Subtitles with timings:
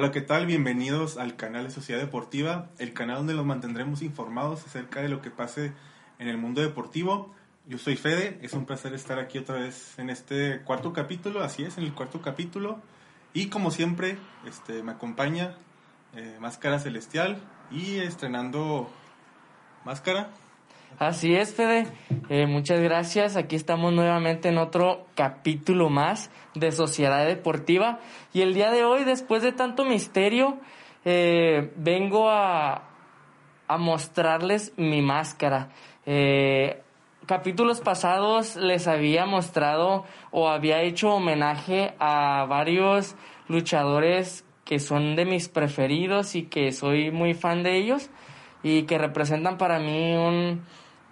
[0.00, 0.46] Hola, ¿qué tal?
[0.46, 5.20] Bienvenidos al canal de Sociedad Deportiva, el canal donde los mantendremos informados acerca de lo
[5.20, 5.74] que pase
[6.18, 7.34] en el mundo deportivo.
[7.66, 11.64] Yo soy Fede, es un placer estar aquí otra vez en este cuarto capítulo, así
[11.64, 12.80] es, en el cuarto capítulo.
[13.34, 14.16] Y como siempre,
[14.46, 15.58] este, me acompaña
[16.14, 17.38] eh, Máscara Celestial
[17.70, 18.88] y estrenando
[19.84, 20.30] Máscara.
[20.98, 21.86] Así es, Fede.
[22.28, 23.36] Eh, muchas gracias.
[23.36, 28.00] Aquí estamos nuevamente en otro capítulo más de Sociedad Deportiva.
[28.32, 30.58] Y el día de hoy, después de tanto misterio,
[31.04, 32.90] eh, vengo a,
[33.66, 35.70] a mostrarles mi máscara.
[36.04, 36.82] Eh,
[37.26, 43.16] capítulos pasados les había mostrado o había hecho homenaje a varios
[43.48, 48.10] luchadores que son de mis preferidos y que soy muy fan de ellos
[48.62, 50.64] y que representan para mí un,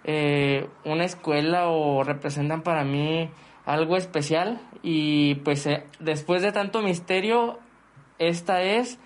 [0.03, 3.29] eh, una escuela o representan para mí
[3.65, 7.59] algo especial y pues eh, después de tanto misterio
[8.17, 8.99] esta es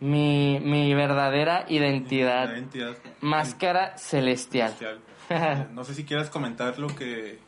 [0.00, 2.96] mi, mi verdadera identidad, Identidad.
[3.20, 4.72] máscara celestial.
[4.74, 5.00] Celestial.
[5.74, 7.38] No sé si quieras comentar lo que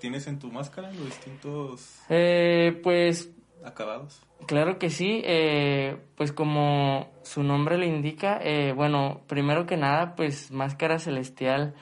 [0.00, 3.30] tienes en tu máscara, los distintos Eh, pues
[3.64, 4.22] acabados.
[4.46, 10.14] Claro que sí, eh, pues como su nombre lo indica, eh, bueno, primero que nada,
[10.14, 11.74] pues Máscara Celestial,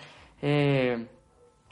[0.42, 1.06] eh,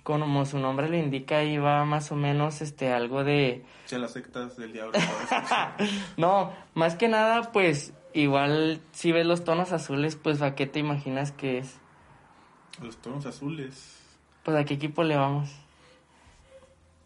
[0.03, 3.65] como su nombre lo indica, ahí va más o menos este algo de...
[3.89, 4.93] Ya las sectas del diablo.
[6.17, 10.79] No, más que nada, pues igual si ves los tonos azules, pues a qué te
[10.79, 11.81] imaginas que es.
[12.83, 14.01] Los tonos azules.
[14.43, 15.64] Pues a qué equipo le vamos.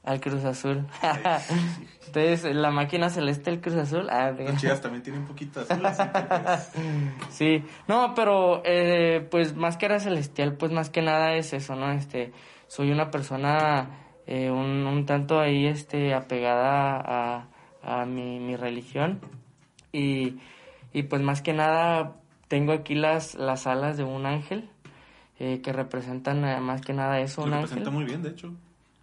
[0.09, 0.87] Al Cruz Azul.
[2.07, 4.09] Entonces, la máquina celeste, el Cruz Azul.
[4.11, 6.73] Ah, de- chivas también tienen un poquito azul, así que pues,
[7.31, 11.93] Sí, no, pero eh, pues máscara celestial, pues más que nada es eso, ¿no?
[11.93, 12.33] Este,
[12.67, 13.91] soy una persona
[14.27, 17.49] eh, un, un tanto ahí, este, apegada a,
[17.83, 19.21] a mi, mi religión
[19.93, 20.39] y,
[20.95, 22.17] y pues más que nada
[22.49, 24.71] tengo aquí las, las alas de un ángel
[25.39, 27.69] eh, que representan eh, más que nada eso, un lo ángel.
[27.69, 28.55] representa muy bien, de hecho.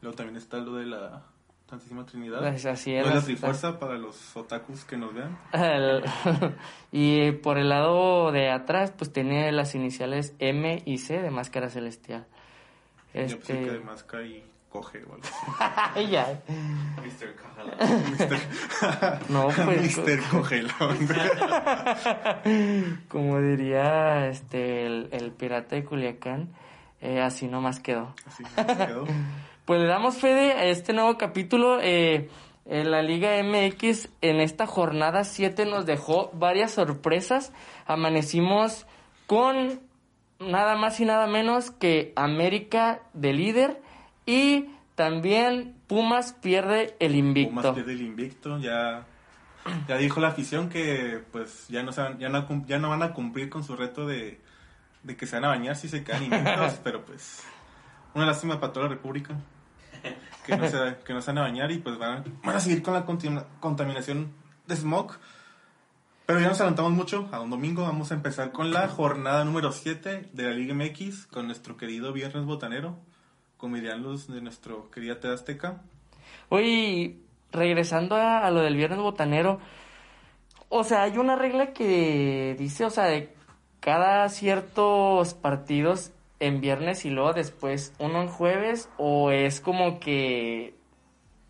[0.06, 1.24] Luego también está lo de la
[1.68, 2.38] Santísima Trinidad.
[2.38, 5.36] Pues así es, la Trifuerza para los otakus que nos vean.
[6.92, 11.72] Y por el lado de atrás, pues tiene las iniciales M y C de máscara
[11.72, 12.28] celestial.
[13.16, 13.72] Yo pensé que Este.
[13.72, 16.08] de máscara y coge o algo así.
[16.12, 16.40] ya.
[17.00, 18.12] Mr.
[18.12, 18.40] Mister...
[19.30, 20.00] No, pues.
[20.30, 20.98] Cogelón.
[23.10, 26.54] Como diría este el, el pirata de Culiacán,
[27.02, 28.14] eh, así nomás quedó.
[28.28, 29.08] Así se quedó.
[29.66, 31.80] Pues le damos fe de a este nuevo capítulo.
[31.82, 32.30] eh,
[32.66, 37.54] en la Liga MX en esta jornada 7 nos dejó varias sorpresas.
[37.86, 38.88] Amanecimos
[39.28, 39.82] con
[40.40, 43.82] nada más y nada menos que América de líder
[44.26, 47.50] y también Pumas pierde el invicto.
[47.56, 48.58] Pumas pierde el invicto.
[48.58, 49.06] Ya,
[49.88, 53.04] ya dijo la afición que pues ya no, se van, ya, no, ya no van
[53.04, 54.40] a cumplir con su reto de,
[55.04, 56.80] de que se van a bañar si se quedan invictos.
[56.84, 57.44] pero pues
[58.16, 59.36] una lástima para toda la República.
[60.46, 62.84] Que no, se, que no se van a bañar y pues van van a seguir
[62.84, 64.32] con la contamina- contaminación
[64.68, 65.14] de smog.
[66.26, 67.30] Pero ya nos adelantamos mucho.
[67.32, 71.28] A un domingo vamos a empezar con la jornada número 7 de la Liga MX
[71.28, 72.98] con nuestro querido Viernes Botanero.
[73.62, 75.82] Dirían los de nuestro querida Ted Azteca.
[76.50, 77.18] Oye,
[77.52, 79.60] regresando a, a lo del viernes botanero,
[80.70, 83.34] o sea, hay una regla que dice, o sea, de
[83.80, 90.76] cada ciertos partidos en viernes y luego después uno en jueves, o es como que,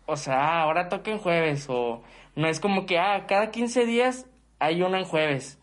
[0.06, 2.02] o sea, ahora toca en jueves, o
[2.34, 4.26] no es como que, ah, cada 15 días
[4.58, 5.58] hay uno en jueves,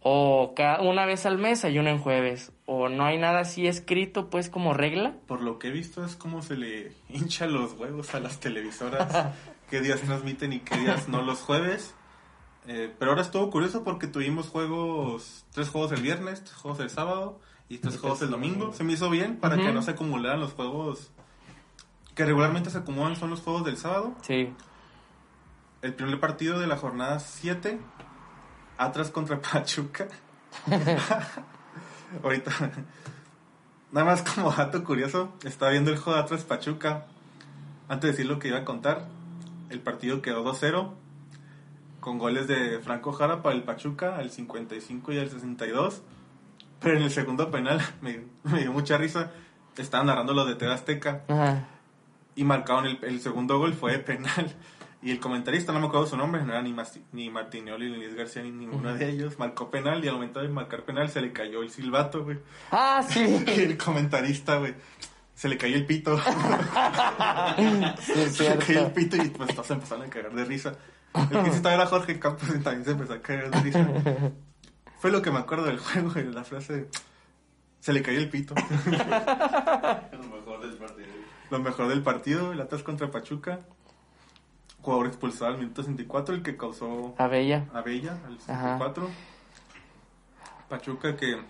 [0.00, 3.66] o cada, una vez al mes hay uno en jueves, o no hay nada así
[3.66, 5.16] escrito, pues, como regla.
[5.26, 9.34] Por lo que he visto es como se le hincha los huevos a las televisoras,
[9.70, 11.94] qué días transmiten y qué días no los jueves.
[12.70, 16.90] Eh, pero ahora estuvo curioso porque tuvimos juegos, tres juegos el viernes, tres juegos el
[16.90, 18.72] sábado y tres Y juegos el domingo.
[18.72, 21.10] Se me hizo bien para que no se acumularan los juegos
[22.18, 24.12] que regularmente se acumulan son los juegos del sábado.
[24.22, 24.52] Sí.
[25.82, 27.78] El primer partido de la jornada 7,
[28.76, 30.08] Atlas contra Pachuca.
[32.24, 32.50] Ahorita,
[33.92, 37.06] nada más como dato curioso, estaba viendo el juego de Atlas Pachuca.
[37.86, 39.06] Antes de decir lo que iba a contar,
[39.70, 40.90] el partido quedó 2-0,
[42.00, 46.02] con goles de Franco Jara para el Pachuca al 55 y al 62.
[46.80, 49.30] Pero en el segundo penal, me, me dio mucha risa,
[49.76, 51.66] estaban narrando los de TV Azteca Ajá.
[52.34, 54.54] y marcaron el, el segundo gol, fue de penal.
[55.00, 57.98] Y el comentarista, no me acuerdo su nombre, no era ni, Masti- ni Martinoli, ni
[57.98, 59.38] Luis García, ni ninguno de ellos.
[59.38, 62.40] Marcó penal y al momento de marcar penal se le cayó el silbato, güey.
[62.72, 63.20] Ah, sí.
[63.46, 64.74] Y el comentarista, güey,
[65.36, 66.18] se le cayó el pito.
[68.00, 70.72] Sí, se le cayó el pito y pues todos se empezaron a cagar de risa.
[71.14, 73.88] El que sí estaba era Jorge Campos y también se empezó a caer de risa.
[74.98, 76.88] Fue lo que me acuerdo del juego, güey, la frase...
[77.80, 78.54] Se le cayó el pito.
[80.12, 81.06] Lo mejor del partido.
[81.48, 83.60] Lo mejor del partido, el Atlas contra Pachuca.
[84.82, 87.66] Jugador expulsado al minuto 64, el que causó Abella.
[87.72, 89.08] a Bella al 64.
[90.68, 91.40] Pachuca que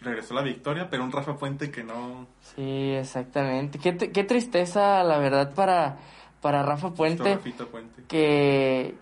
[0.00, 2.26] regresó la victoria, pero un Rafa Puente que no...
[2.40, 3.78] Sí, exactamente.
[3.78, 5.98] Qué, qué tristeza, la verdad, para,
[6.40, 7.38] para Rafa Puente.
[7.70, 8.02] Puente.
[8.08, 8.96] que,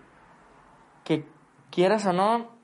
[1.03, 1.25] que
[1.71, 2.60] quieras o no,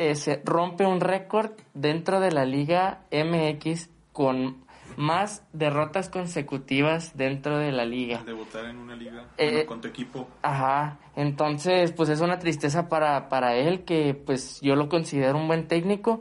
[0.00, 4.64] eh, se rompe un récord dentro de la Liga MX con
[4.96, 8.22] más derrotas consecutivas dentro de la liga.
[8.24, 10.26] Debutar en una liga Eh, bueno, con tu equipo.
[10.40, 15.48] Ajá, entonces pues es una tristeza para, para él que pues yo lo considero un
[15.48, 16.20] buen técnico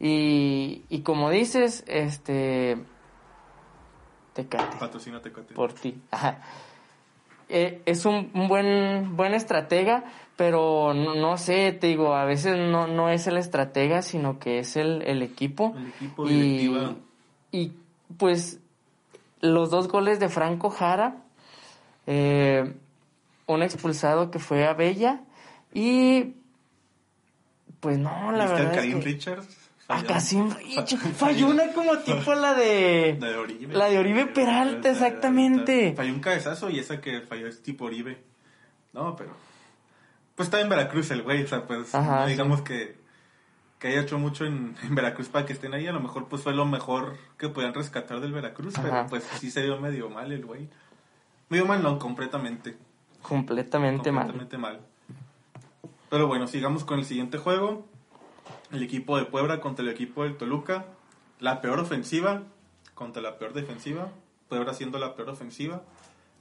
[0.00, 2.78] y, y como dices, este...
[4.32, 5.52] Tecate Patrocina Tecate.
[5.52, 6.00] por ti.
[6.10, 6.40] Ajá.
[7.50, 10.04] Eh, es un, un buen, buen estratega,
[10.38, 14.60] pero no, no sé, te digo, a veces no, no es el estratega, sino que
[14.60, 15.74] es el, el equipo.
[15.76, 16.94] El equipo, directiva.
[17.50, 17.72] y
[18.16, 18.60] pues
[19.40, 21.16] los dos goles de Franco Jara,
[22.06, 22.72] eh,
[23.46, 25.20] un expulsado que fue a Bella
[25.74, 26.34] y
[27.80, 29.04] pues no, la ¿Viste al verdad es Karim que...
[29.04, 29.56] Richards?
[29.88, 30.50] A Falló.
[30.50, 31.16] Fa- Richards.
[31.16, 33.16] Falló una como tipo la de...
[33.20, 33.74] La de Oribe.
[33.74, 35.94] La de Oribe Peralta, exactamente.
[35.96, 38.18] Falló un cabezazo y esa que falló es tipo Oribe.
[38.92, 39.30] No, pero.
[40.38, 42.30] Pues está en Veracruz el güey, o sea, pues Ajá, sí.
[42.30, 42.96] digamos que,
[43.80, 45.88] que haya hecho mucho en, en Veracruz para que estén ahí.
[45.88, 48.88] A lo mejor pues fue lo mejor que podían rescatar del Veracruz, Ajá.
[48.88, 50.68] pero pues sí se dio medio mal el güey.
[51.48, 52.76] Medio mal, no, completamente.
[53.20, 54.26] Completamente mal.
[54.28, 54.80] completamente mal.
[56.08, 57.84] Pero bueno, sigamos con el siguiente juego.
[58.70, 60.84] El equipo de Puebla contra el equipo del Toluca.
[61.40, 62.44] La peor ofensiva
[62.94, 64.08] contra la peor defensiva.
[64.48, 65.82] Puebla siendo la peor ofensiva.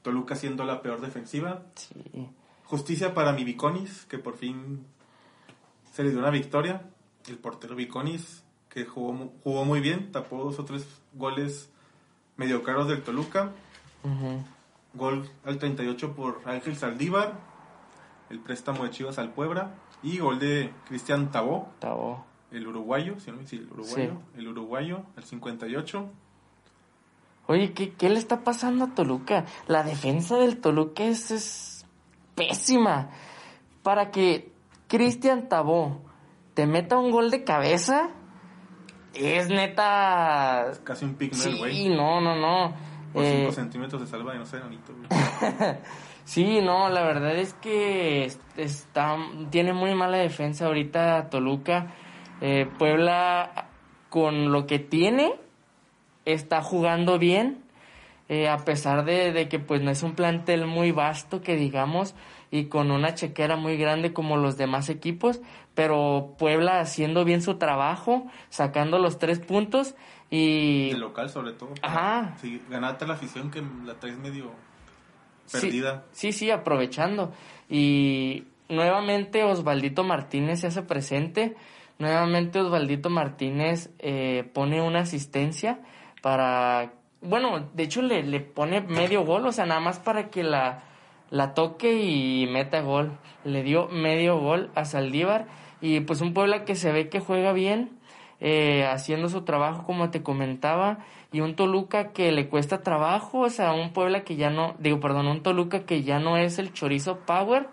[0.03, 1.63] Toluca siendo la peor defensiva.
[1.73, 2.29] Sí.
[2.67, 4.85] Justicia para mi Viconis, que por fin
[5.93, 6.89] se le dio una victoria.
[7.27, 11.69] El portero Viconis, que jugó, jugó muy bien, tapó dos o tres goles
[12.35, 13.51] medio caros del Toluca.
[14.93, 17.39] Gol al 38 por Ángel Saldívar,
[18.29, 19.75] el préstamo de Chivas al Puebla.
[20.03, 22.25] Y gol de Cristian Tabó, Tabo.
[22.51, 26.09] el uruguayo, si no me sí, el uruguayo, el uruguayo, al 58.
[27.47, 29.45] Oye, ¿qué, ¿qué le está pasando a Toluca?
[29.67, 31.76] La defensa del Toluca es, es
[32.37, 33.09] pésima.
[33.83, 34.51] Para que
[34.87, 36.01] Cristian Tabó
[36.53, 38.09] te meta un gol de cabeza,
[39.13, 40.71] es neta...
[40.83, 41.89] Casi un Sí, güey.
[41.89, 42.73] no, no, no.
[43.13, 45.07] Por 5 Eh, centímetros de salva de no sé, Anito, güey.
[46.25, 49.15] Sí, no, la verdad es que es- está,
[49.49, 51.93] tiene muy mala defensa ahorita Toluca.
[52.41, 53.69] Eh, Puebla,
[54.09, 55.33] con lo que tiene,
[56.25, 57.63] está jugando bien,
[58.29, 62.15] eh, a pesar de, de que pues no es un plantel muy vasto, que digamos,
[62.51, 65.41] y con una chequera muy grande como los demás equipos,
[65.73, 69.95] pero Puebla haciendo bien su trabajo, sacando los tres puntos
[70.29, 70.91] y...
[70.91, 71.73] De local, sobre todo.
[71.81, 72.35] Ajá.
[72.41, 74.51] Sí, ganarte la afición que la traes medio
[75.47, 76.03] Sí, perdida.
[76.11, 77.31] Sí, sí, aprovechando.
[77.69, 81.55] Y nuevamente Osvaldito Martínez se hace presente.
[81.99, 85.79] Nuevamente Osvaldito Martínez eh, pone una asistencia
[86.21, 86.93] para...
[87.27, 90.83] Bueno, de hecho le, le pone medio gol, o sea, nada más para que la,
[91.29, 93.11] la toque y meta gol.
[93.43, 95.47] Le dio medio gol a Saldívar.
[95.81, 97.97] Y pues un Puebla que se ve que juega bien,
[98.39, 100.99] eh, haciendo su trabajo como te comentaba
[101.31, 104.99] y un Toluca que le cuesta trabajo, o sea, un Puebla que ya no, digo,
[104.99, 107.67] perdón, un Toluca que ya no es el chorizo power,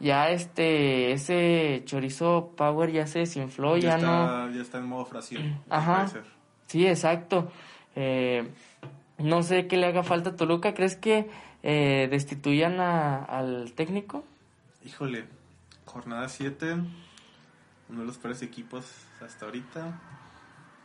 [0.00, 5.06] ya este, ese chorizo power ya se desinfló, ya, está, no, ya está en modo
[5.06, 5.58] fracción.
[5.70, 6.06] Ajá.
[6.66, 7.50] sí, exacto,
[7.96, 8.50] eh,
[9.18, 11.28] no sé qué le haga falta a Toluca, ¿crees que
[11.62, 14.24] eh, destituyan a- al técnico?
[14.84, 15.24] Híjole,
[15.86, 16.74] jornada 7,
[17.88, 18.84] uno de los peores equipos
[19.24, 19.98] hasta ahorita.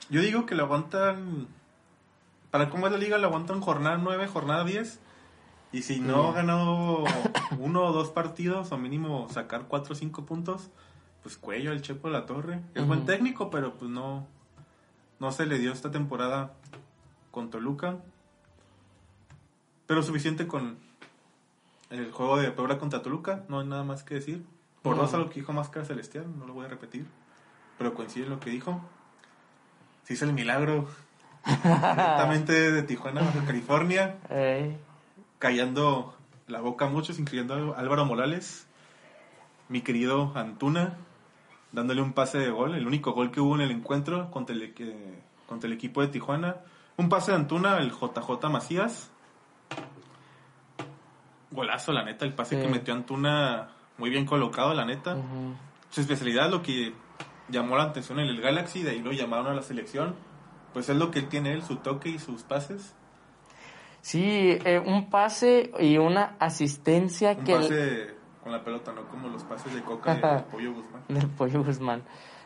[0.09, 1.47] Yo digo que lo aguantan,
[2.51, 4.99] para cómo es la liga, lo aguantan jornada 9, jornada 10.
[5.71, 7.03] Y si no ha ganado
[7.59, 10.69] uno o dos partidos, o mínimo sacar 4 o 5 puntos,
[11.21, 12.61] pues cuello al Chepo de la Torre.
[12.73, 14.25] Es buen técnico, pero pues no,
[15.19, 16.53] no se le dio esta temporada
[17.31, 17.97] con Toluca.
[19.89, 20.77] Pero suficiente con
[21.89, 24.45] el juego de Puebla contra Toluca, no hay nada más que decir.
[24.83, 25.01] Por No.
[25.01, 27.07] dos a lo que dijo Máscara Celestial, no lo voy a repetir.
[27.79, 28.79] Pero coincide en lo que dijo.
[30.03, 30.87] Se hizo el milagro.
[31.43, 34.17] Directamente de Tijuana, Baja California.
[35.39, 36.13] Callando
[36.45, 38.67] la boca a muchos, incluyendo a Álvaro Morales.
[39.69, 40.97] Mi querido Antuna.
[41.71, 42.75] Dándole un pase de gol.
[42.75, 44.71] El único gol que hubo en el encuentro contra el,
[45.47, 46.57] contra el equipo de Tijuana.
[46.95, 49.09] Un pase de Antuna, el JJ Macías.
[51.51, 52.25] Golazo, la neta.
[52.25, 52.61] El pase Sí.
[52.61, 55.17] que metió Antuna muy bien colocado, la neta.
[55.89, 56.93] Su especialidad, lo que
[57.49, 60.15] llamó la atención en el Galaxy, de ahí lo llamaron a la selección.
[60.73, 62.93] Pues es lo que él tiene él, su toque y sus pases.
[64.01, 69.07] Sí, eh, un pase y una asistencia Un que el- pase con la pelota, no
[69.09, 71.03] como los pases de Coca y de Pollo Guzmán.
[71.09, 72.03] del Pollo Guzmán.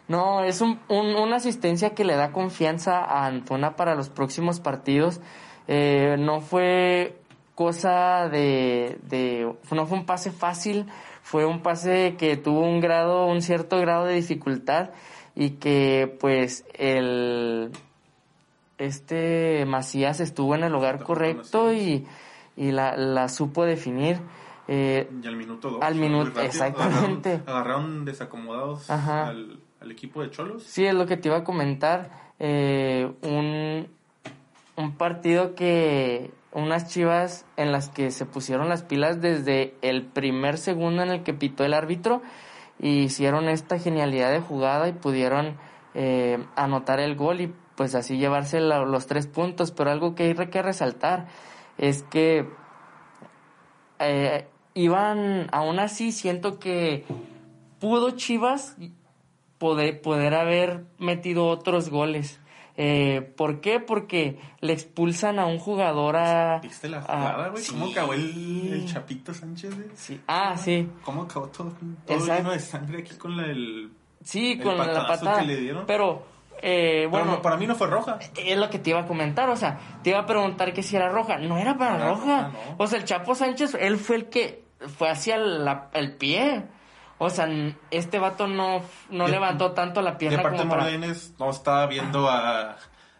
[0.07, 4.59] No, es un, un- una asistencia que le da confianza a Antuna para los próximos
[4.59, 5.21] partidos.
[5.67, 7.21] Eh, no fue
[7.55, 10.85] cosa de, de, no fue un pase fácil,
[11.21, 14.89] fue un pase que tuvo un grado, un cierto grado de dificultad
[15.35, 17.71] y que pues el
[18.77, 22.05] este Macías estuvo en el lugar correcto y,
[22.57, 24.19] y la, la supo definir.
[24.67, 25.81] Eh, Y al minuto dos.
[25.81, 27.29] Al minuto- exactamente.
[27.29, 30.63] Agarraron, agarraron desacomodados al, al equipo de Cholos.
[30.63, 32.09] Sí, es lo que te iba a comentar.
[32.39, 33.87] Eh, un,
[34.77, 36.31] un partido que.
[36.53, 41.23] Unas chivas en las que se pusieron las pilas desde el primer segundo en el
[41.23, 42.21] que pitó el árbitro
[42.79, 45.57] y hicieron esta genialidad de jugada y pudieron
[45.95, 49.71] eh, anotar el gol y pues así llevarse los tres puntos.
[49.71, 51.27] Pero algo que hay que resaltar
[51.79, 52.47] es que
[53.99, 57.05] eh, iban, aún así siento que
[57.79, 58.77] pudo Chivas
[59.57, 62.39] poder haber metido otros goles.
[62.75, 63.79] Eh, ¿Por qué?
[63.79, 66.59] Porque le expulsan a un jugador a...
[66.59, 67.63] ¿Viste la jugada, güey?
[67.67, 67.91] ¿Cómo sí.
[67.91, 69.87] acabó el, el Chapito Sánchez, güey?
[69.95, 70.19] Sí.
[70.27, 70.89] Ah, sí.
[71.03, 71.71] ¿Cómo acabó todo,
[72.07, 73.91] todo lleno de sangre aquí con la, el...
[74.23, 75.41] Sí, El con la patada.
[75.41, 75.85] que le dieron.
[75.85, 76.23] Pero,
[76.63, 78.17] eh, Bueno, para mí no fue roja.
[78.37, 80.95] es lo que te iba a comentar, o sea, te iba a preguntar que si
[80.95, 81.37] era roja.
[81.37, 82.47] No era para No roja.
[82.47, 82.75] no.
[82.77, 84.63] O sea, el Chapo Sánchez, él fue el que
[84.97, 86.63] fue hacia la- el pie.
[87.23, 87.47] O sea,
[87.91, 90.83] este vato no, no Y- levantó tanto la Y pierna aparte como para...
[90.83, 92.77] Morales no estaba viendo a,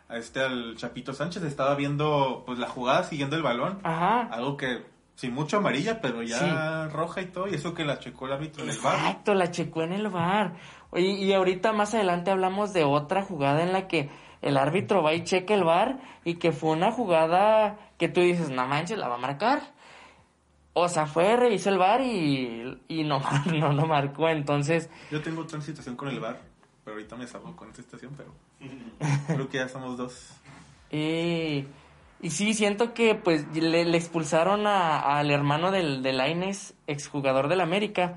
[0.09, 3.79] a este, al Chapito Sánchez, estaba viendo pues la jugada, siguiendo el balón.
[3.83, 4.27] Ajá.
[4.31, 7.47] Algo que, sin mucho amarilla, pero ya roja y todo.
[7.47, 8.95] Y eso que la checó el árbitro en el bar.
[8.95, 10.53] Exacto, la checó en el bar.
[10.91, 14.09] Oye, y ahorita más adelante hablamos de otra jugada en la que
[14.43, 18.49] el árbitro va y checa el bar y que fue una jugada que tú dices,
[18.49, 19.61] no manches, la va a marcar.
[20.73, 23.21] O sea, fue, revisó el bar y, y no,
[23.53, 24.27] no, no marcó.
[24.29, 26.41] Entonces, Yo tengo otra situación con el bar,
[26.83, 28.33] pero ahorita me salgo con esta situación, pero
[29.27, 30.29] creo que ya somos dos.
[30.91, 31.65] y,
[32.21, 37.47] y sí, siento que pues le, le expulsaron a- al hermano del, del Lainez, exjugador
[37.49, 38.15] del América.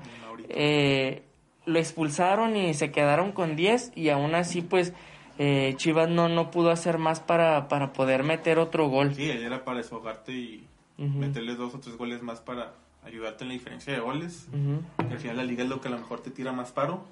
[0.49, 1.23] Eh,
[1.65, 4.93] lo expulsaron y se quedaron con 10 y aún así pues
[5.37, 9.13] eh, Chivas no, no pudo hacer más para, para poder meter otro gol.
[9.13, 10.65] Sí, era para desahogarte y
[10.97, 11.07] Ujú.
[11.17, 12.73] meterle dos o tres goles más para
[13.03, 14.47] ayudarte en la diferencia de goles.
[14.97, 17.05] Al final la liga es lo que a lo mejor te tira más paro.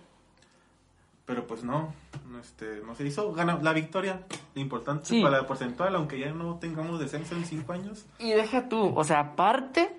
[1.26, 1.92] Pero pues no,
[2.30, 3.34] no, este, no se hizo.
[3.34, 4.22] Gana la victoria,
[4.54, 5.22] importante Sí.
[5.24, 8.06] para la porcentual, aunque ya no tengamos descenso en cinco años.
[8.20, 9.96] Y deja tú, o sea, aparte,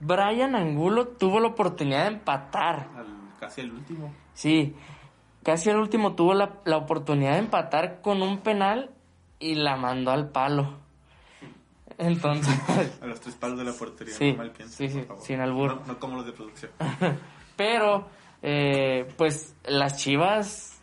[0.00, 2.88] Brian Angulo tuvo la oportunidad de empatar.
[2.96, 3.06] Al,
[3.38, 4.14] casi al último.
[4.32, 4.74] Sí,
[5.42, 8.90] casi al último tuvo la, la oportunidad de empatar con un penal
[9.38, 10.78] y la mandó al palo.
[12.00, 12.58] Entonces,
[13.02, 14.14] A los tres palos de la portería.
[14.14, 15.76] Sí, no mal piensen, sí, sí, sin albur.
[15.76, 16.72] No, no como los de producción.
[17.56, 18.08] pero,
[18.42, 20.80] eh, pues las Chivas,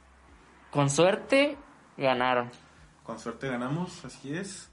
[0.69, 1.57] con suerte,
[1.97, 2.51] ganaron.
[3.03, 4.69] Con suerte ganamos, así es.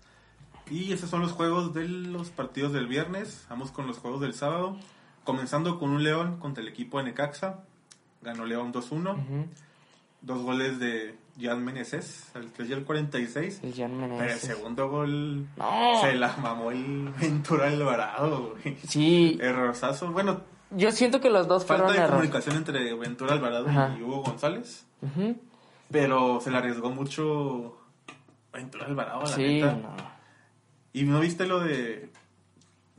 [0.70, 3.46] Y esos son los juegos de los partidos del viernes.
[3.48, 4.78] Vamos con los juegos del sábado.
[5.24, 7.60] Comenzando con un León contra el equipo de Necaxa.
[8.20, 9.12] Ganó León 2-1.
[9.12, 9.48] Ujú.
[10.20, 13.60] Dos goles de Jan Meneses, al 3 y al 46.
[13.62, 14.40] El Jan Pero el Meneses.
[14.42, 16.00] segundo gol No.
[16.00, 18.54] se la mamó el Ventura Alvarado.
[18.62, 18.76] güey.
[18.86, 20.12] Sí, Errorzazo.
[20.12, 22.16] Bueno, yo siento que los dos falta fueron de error.
[22.18, 23.96] comunicación entre Ventura Alvarado Ajá.
[23.98, 24.86] y Hugo González.
[25.02, 25.36] Ujú.
[25.90, 27.76] Pero se le arriesgó mucho
[28.52, 29.72] Ventura Alvarado, la Sí, neta.
[29.72, 29.96] no.
[30.92, 32.10] ¿Y no viste lo de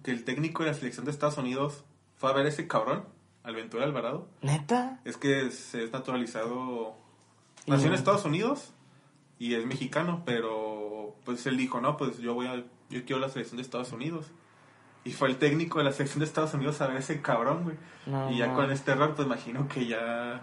[0.04, 1.84] que el técnico de la selección de Estados Unidos
[2.18, 3.06] fue a ver a ese cabrón,
[3.44, 4.28] al Ventura Alvarado?
[4.42, 5.00] ¿Neta?
[5.06, 6.98] Es que se es naturalizado.
[7.68, 8.74] Nació en Estados Unidos
[9.40, 12.64] y es mexicano, pero pues él dijo, no, pues yo voy a.
[12.90, 14.32] Yo quiero la selección de Estados Unidos.
[15.04, 17.78] Y fue el técnico de la selección de Estados Unidos a ver ese cabrón, güey.
[18.08, 18.56] No, y ya no.
[18.56, 20.42] con este error, pues imagino que ya.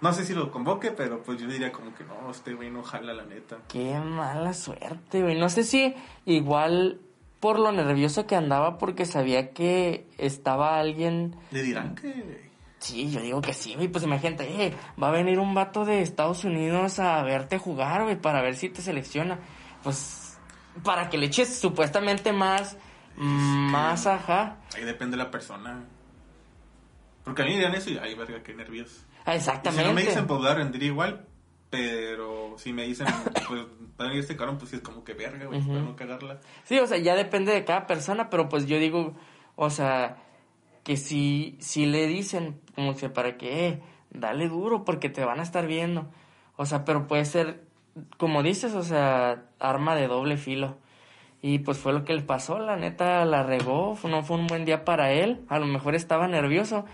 [0.00, 2.82] No sé si lo convoque, pero pues yo diría como que no, este güey no
[2.82, 3.58] jala la neta.
[3.68, 5.38] Qué mala suerte, güey.
[5.38, 5.94] No sé si
[6.26, 7.00] igual
[7.40, 11.36] por lo nervioso que andaba porque sabía que estaba alguien...
[11.50, 12.50] Le dirán que.
[12.84, 13.88] Sí, yo digo que sí, güey.
[13.88, 18.16] Pues imagínate, eh, va a venir un vato de Estados Unidos a verte jugar, güey,
[18.20, 19.38] para ver si te selecciona.
[19.82, 20.38] Pues
[20.82, 22.76] para que le eches supuestamente más...
[23.16, 24.58] Más, ajá.
[24.76, 25.84] Ahí depende de la persona.
[27.24, 29.06] Porque a mí me dirían eso y, ay, verga, qué nervios.
[29.24, 29.82] Ah, Y Exactamente.
[29.82, 31.24] si no me dicen, pues a rendir igual.
[31.70, 33.06] Pero si me dicen,
[33.48, 33.62] pues
[33.98, 35.68] va a este cabrón, pues sí es como que verga, güey, Ujú.
[35.70, 36.40] para no cagarla.
[36.64, 39.14] Sí, o sea, ya depende de cada persona, pero pues yo digo,
[39.56, 40.18] o sea,
[40.84, 45.40] que si, si le dicen, como que para que, eh, dale duro porque te van
[45.40, 46.06] a estar viendo.
[46.56, 47.64] O sea, pero puede ser,
[48.18, 50.76] como dices, o sea, arma de doble filo.
[51.42, 54.64] Y pues fue lo que le pasó, la neta la regó, no fue un buen
[54.64, 56.86] día para él, a lo mejor estaba nervioso,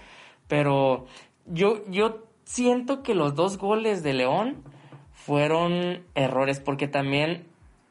[0.49, 1.07] pero
[1.47, 4.65] yo, yo siento que los dos goles de León
[5.13, 7.47] fueron errores, porque también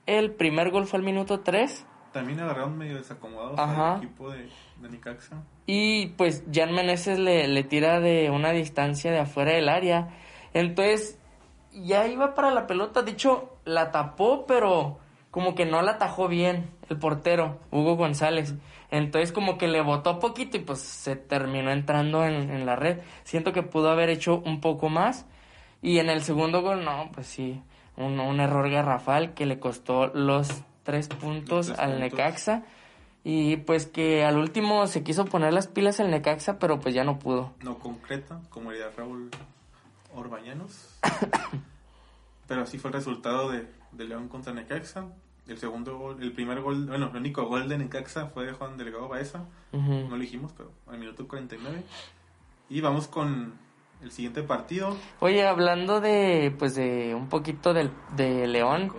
[0.05, 1.85] el primer gol fue al minuto 3.
[2.11, 3.93] También agarraron medio desacomodados Ajá.
[3.95, 4.49] al equipo de,
[4.81, 5.43] de Necaxa.
[5.65, 10.09] Y pues Jan Meneses le, le tira de una distancia de afuera del área.
[10.53, 11.19] Entonces
[11.71, 13.03] ya iba para la pelota.
[13.03, 14.97] De hecho, la tapó, pero
[15.31, 18.55] como que no la atajó bien el portero, Hugo González.
[18.89, 23.01] Entonces como que le botó poquito y pues se terminó entrando en, en la red.
[23.23, 25.27] Siento que pudo haber hecho un poco más.
[25.83, 27.61] Y en el segundo gol, no, pues sí,
[27.95, 32.11] un, un error garrafal que le costó los tres puntos tres al puntos.
[32.11, 32.63] Necaxa.
[33.23, 37.03] Y pues que al último se quiso poner las pilas el Necaxa, pero pues ya
[37.03, 37.53] no pudo.
[37.61, 39.29] No concreta, como diría Raúl
[40.15, 40.99] Orbañanos.
[42.47, 45.05] Pero así fue el resultado de, de León contra Necaxa.
[45.47, 48.77] El segundo gol, el primer gol, bueno, el único gol de Necaxa fue de Juan
[48.77, 49.45] Delegado Baeza.
[49.71, 51.83] No lo dijimos, pero al minuto 49.
[52.69, 53.53] Y vamos con
[54.01, 54.95] el siguiente partido.
[55.19, 58.91] Oye, hablando de, pues de un poquito del, de León,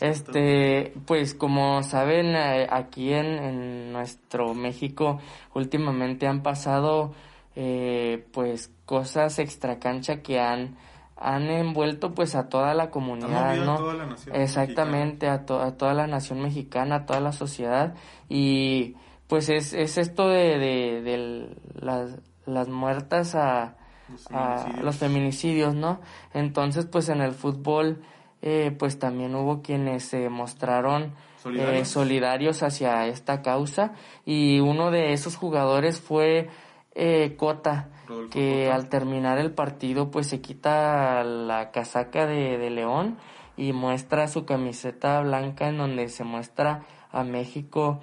[0.00, 5.20] este, pues como saben, eh, aquí en, en nuestro México
[5.54, 7.12] últimamente han pasado,
[7.54, 10.76] eh, pues cosas extracancha que han,
[11.16, 13.76] han envuelto pues a toda la comunidad, a ¿no?
[13.76, 17.94] toda la nación Exactamente, a, to- a toda la nación mexicana, a toda la sociedad.
[18.28, 18.96] Y
[19.28, 23.76] pues es, es esto de, de, de las, las muertas a,
[24.10, 24.84] Los a feminicidios.
[24.84, 26.00] los feminicidios, ¿no?
[26.34, 28.02] Entonces, pues en el fútbol,
[28.42, 31.82] eh, pues también hubo quienes se mostraron Solidarios.
[31.82, 33.92] eh, solidarios hacia esta causa
[34.26, 36.48] y uno de esos jugadores fue
[36.94, 38.74] eh, Cota, Rodolfo que Cota.
[38.74, 43.16] al terminar el partido pues se quita la casaca de, de León
[43.56, 46.82] y muestra su camiseta blanca en donde se muestra
[47.12, 48.00] a México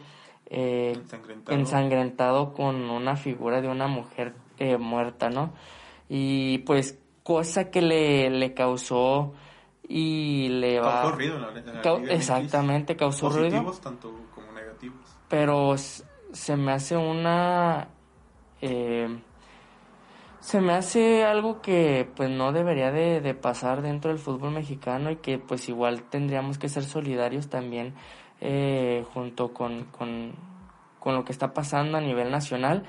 [0.50, 1.58] eh, Ensangrentado.
[1.58, 5.52] ensangrentado con una figura de una mujer eh, muerta, ¿no?
[6.10, 9.34] Y pues cosa que le, le causó
[9.88, 11.02] y le va...
[11.02, 13.50] Causó ruido la, la exactamente, causó ruido.
[13.50, 15.00] Positivos tanto como negativos.
[15.28, 17.88] pero se me hace una
[18.62, 19.08] eh,
[20.40, 25.12] se me hace algo que pues no debería de, de pasar dentro del fútbol mexicano
[25.12, 27.94] y que pues igual tendríamos que ser solidarios también
[28.40, 30.34] eh, junto con, con,
[31.00, 32.84] con lo que está pasando a nivel nacional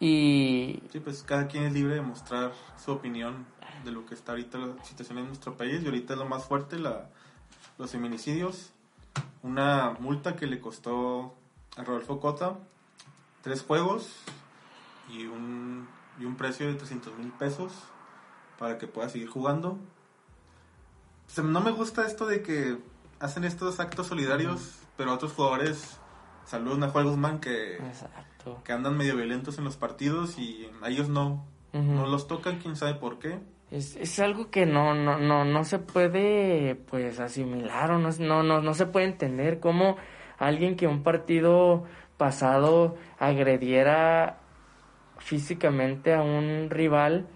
[0.00, 3.46] y Sí, pues cada quien es libre de mostrar su opinión
[3.84, 5.82] de lo que está ahorita la situación en nuestro país.
[5.82, 7.08] Y ahorita es lo más fuerte, la,
[7.78, 8.70] los feminicidios.
[9.42, 11.34] Una multa que le costó
[11.76, 12.56] a Rodolfo Cota
[13.42, 14.08] tres juegos
[15.08, 17.72] y un, y un precio de 300 mil pesos
[18.58, 19.78] para que pueda seguir jugando.
[21.42, 22.78] No me gusta esto de que
[23.20, 25.99] hacen estos actos solidarios, pero otros jugadores,
[26.50, 28.60] saludos a Juan Guzmán, que exacto.
[28.64, 32.74] que andan medio violentos en los partidos y a ellos no, no los tocan, quién
[32.74, 33.38] sabe por qué.
[33.70, 38.42] Es, es algo que no, no, no, no se puede pues asimilar o no, no,
[38.42, 39.96] no, no se puede entender cómo
[40.38, 41.84] alguien que un partido
[42.16, 44.40] pasado agrediera
[45.18, 47.28] físicamente a un rival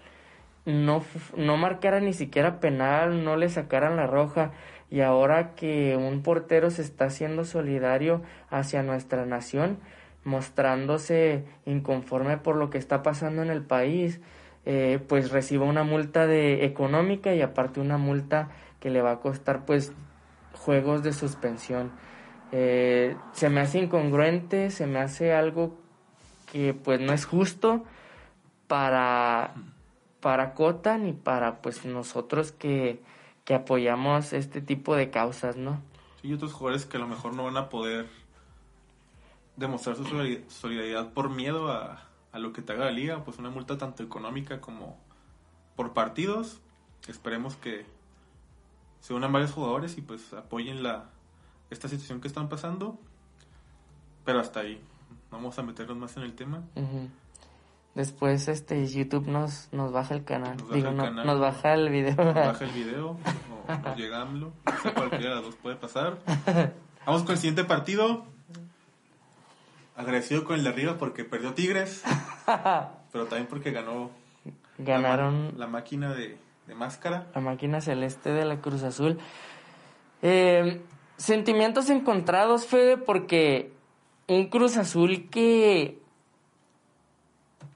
[0.65, 1.03] no,
[1.37, 4.51] no marcara ni siquiera penal, no le sacaran la roja
[4.89, 9.79] y ahora que un portero se está haciendo solidario hacia nuestra nación,
[10.23, 14.21] mostrándose inconforme por lo que está pasando en el país,
[14.65, 19.19] eh, pues reciba una multa de económica y aparte una multa que le va a
[19.19, 19.93] costar pues
[20.53, 21.91] juegos de suspensión.
[22.51, 25.75] Eh, se me hace incongruente, se me hace algo
[26.51, 27.83] que pues no es justo
[28.67, 29.53] para
[30.25, 32.99] para Cota ni para pues nosotros que,
[33.45, 35.79] que apoyamos este tipo de causas, ¿no?
[36.21, 38.07] Sí, y otros jugadores que a lo mejor no van a poder
[39.55, 43.37] demostrar su solidar- solidaridad por miedo a, a lo que te haga la liga, pues
[43.37, 44.97] una multa tanto económica como
[45.75, 46.59] por partidos.
[47.07, 47.85] Esperemos que
[48.99, 51.05] se unan varios jugadores y pues apoyen la
[51.69, 52.99] esta situación que están pasando.
[54.25, 54.81] Pero hasta ahí.
[55.31, 56.63] No Vamos a meternos más en el tema.
[56.75, 57.09] Ujú.
[57.95, 60.57] Después este YouTube nos, nos baja el canal.
[60.57, 61.25] Nos baja Digo, el no, canal.
[61.25, 62.15] nos baja el video.
[62.15, 63.17] Nos baja el video o
[63.83, 64.51] nos llega AMLO.
[64.93, 66.17] Cualquiera de las dos puede pasar.
[67.05, 68.25] Vamos con el siguiente partido.
[69.95, 72.03] Agradecido con el de arriba porque perdió Tigres,
[73.13, 74.11] pero también porque ganó
[74.77, 77.27] Ganaron la, máquina de, de máscara.
[77.33, 79.19] la máquina celeste de la Cruz Azul.
[80.21, 80.81] Eh,
[81.15, 83.71] sentimientos encontrados, Fede, porque
[84.27, 86.01] un Cruz Azul que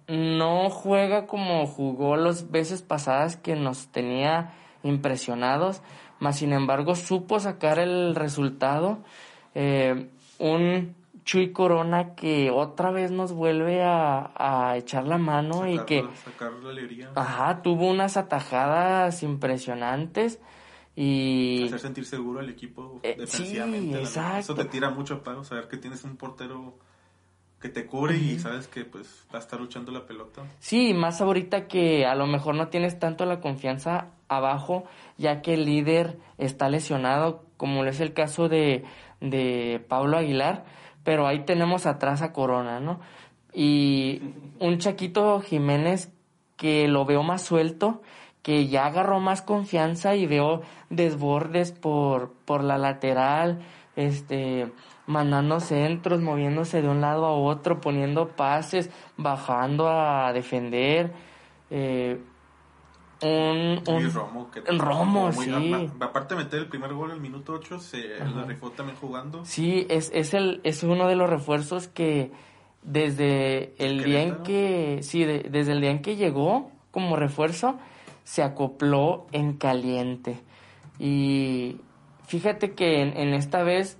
[0.10, 5.82] no juega como jugó las veces pasadas que nos tenía impresionados,
[6.20, 9.00] mas sin embargo supo sacar el resultado.
[9.56, 10.96] Eh, un
[11.26, 16.54] Chuy Corona que otra vez nos vuelve a, a echar la mano y que sacar
[16.54, 17.12] la alegría.
[17.14, 20.40] ajá, tuvo unas atajadas impresionantes
[20.96, 23.86] y Hacer sentir seguro al equipo Eh, defensivamente.
[23.86, 24.40] sí, verdad.
[24.40, 24.56] Eso exacto.
[24.56, 26.76] te tira mucho paro, saber que tienes un portero
[27.60, 30.44] que te cubre y sabes que pues va a estar luchando la pelota.
[30.60, 34.86] Sí, más ahorita que a lo mejor no tienes tanto la confianza abajo,
[35.18, 38.86] ya que el líder está lesionado, como es el caso de,
[39.20, 40.64] de Pablo Aguilar,
[41.04, 43.02] pero ahí tenemos atrás a Corona, ¿no?
[43.54, 44.22] Y
[44.60, 46.14] un Chaquito Jiménez
[46.56, 48.02] que lo veo más suelto,
[48.42, 53.60] que ya agarró más confianza y veo desbordes por, por la lateral,
[53.96, 54.72] este,
[55.10, 61.12] mandando centros, moviéndose de un lado a otro, poniendo pases, bajando a defender.
[61.72, 62.20] eh,
[63.22, 65.92] un, un- Romo, que el Romo, muy- sí.
[66.00, 69.44] a- Aparte de meter el primer gol al minuto 8, se la rifó también jugando.
[69.44, 72.32] Sí, es, es, el, es uno de los refuerzos que
[72.82, 77.78] desde el día en que, sí, de- desde el día en que llegó como refuerzo,
[78.24, 80.40] se acopló en caliente.
[80.98, 81.78] Y
[82.26, 83.98] fíjate que en, en esta vez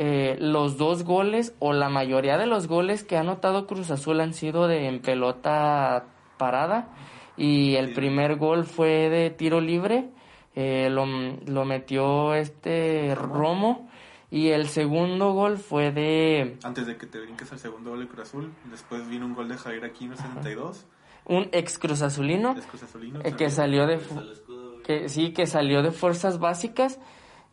[0.00, 4.20] eh, los dos goles o la mayoría de los goles que ha anotado Cruz Azul
[4.20, 6.04] han sido de en pelota
[6.36, 6.94] parada.
[7.36, 10.08] Y el primer gol fue de tiro libre,
[10.54, 13.88] eh, lo, lo metió este Romo.
[14.30, 18.06] Y el segundo gol fue de Antes de que te brinques al segundo gol de
[18.06, 20.86] Cruz Azul, después vino un gol de Javier Aquino 72,
[21.24, 23.20] un ex Cruz Azulino es Cruz Azulino.
[23.24, 23.98] eh, que salió de
[24.84, 27.00] que sí que salió de fuerzas básicas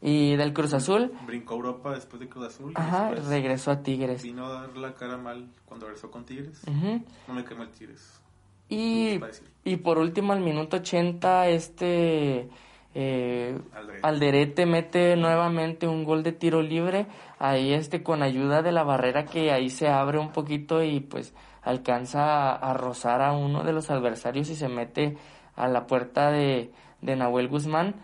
[0.02, 2.74] y del Cruz Azul, Brincó Europa después de Cruz Azul.
[2.76, 4.22] ajá, regresó a Tigres.
[4.24, 6.62] Vino a dar la cara mal cuando regresó con Tigres.
[6.68, 7.02] Ujú.
[7.28, 8.22] No me quemó el Tigres.
[8.70, 9.20] Y,
[9.64, 12.50] y por último, al minuto 80, este
[12.96, 14.08] eh, Alderete.
[14.08, 17.06] Alderete mete nuevamente un gol de tiro libre.
[17.38, 21.34] Ahí este con ayuda de la barrera que ahí se abre un poquito y pues
[21.62, 25.18] alcanza a, a rozar a uno de los adversarios y se mete
[25.56, 27.96] a la puerta de, de Nahuel Guzmán.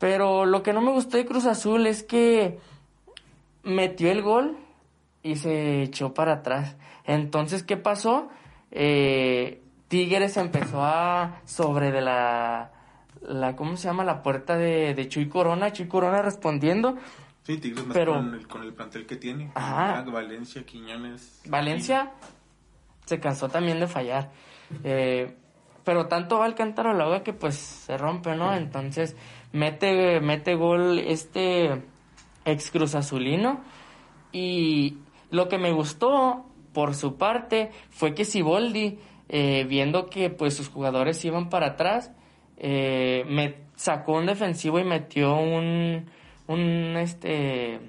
[0.00, 2.58] Pero lo que no me gustó de Cruz Azul es que
[3.62, 4.56] metió el gol
[5.22, 6.74] y se echó para atrás.
[7.04, 8.28] Entonces, ¿qué pasó?
[8.72, 12.70] Eh, Tigres empezó a sobre de la,
[13.20, 14.04] la ¿cómo se llama?
[14.04, 15.72] La puerta de, de Chuy Corona.
[15.72, 16.96] Chuy Corona respondiendo.
[17.42, 19.50] Sí, Tigres más Pero- con, el, con el plantel que tiene.
[19.54, 20.02] Ajá.
[20.02, 21.42] Valencia, Quiñones.
[21.46, 22.12] Valencia
[23.04, 24.30] se cansó también de fallar.
[24.84, 25.36] Eh,
[25.84, 28.54] pero tanto va Alcántara al agua que pues se rompe, ¿no?
[28.54, 29.16] Entonces
[29.52, 31.82] mete, mete gol este
[32.44, 33.60] ex Cruz Azulino.
[34.32, 34.98] Y
[35.30, 40.68] lo que me gustó por su parte fue que Siboldi, eh, viendo que pues sus
[40.68, 42.12] jugadores iban para atrás,
[42.56, 46.06] eh, me sacó un defensivo y metió un,
[46.46, 47.80] un este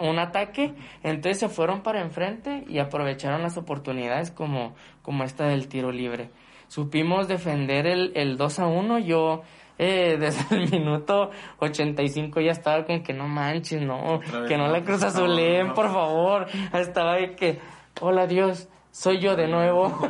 [0.00, 5.68] un ataque, entonces se fueron para enfrente y aprovecharon las oportunidades como, como esta del
[5.68, 6.30] tiro libre.
[6.68, 9.42] Supimos defender el, el 2 a 1, yo
[9.84, 14.72] eh, desde el minuto 85 ya estaba con que no manches, no, que no no,
[14.72, 15.74] la cruz favor, azuleen, no.
[15.74, 16.46] por favor.
[16.72, 17.58] Estaba de que,
[18.00, 19.88] hola Dios, soy yo de nuevo.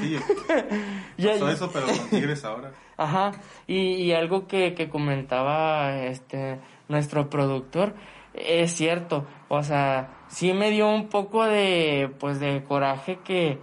[0.00, 0.16] Sí,
[1.18, 2.70] Ya- pasó eso, pero con Tigres ahora.
[2.96, 3.32] Ajá,
[3.66, 7.94] y, y algo que, que comentaba este nuestro productor,
[8.34, 13.58] es cierto, o sea, sí me dio un poco de, pues, de coraje que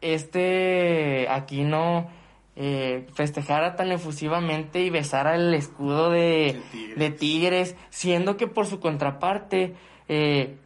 [0.00, 2.08] este Aquino
[2.56, 6.98] eh, festejara tan efusivamente y besara el escudo de, Tigres.
[6.98, 9.74] de Tigres, siendo que por su contraparte
[10.08, 10.56] eh,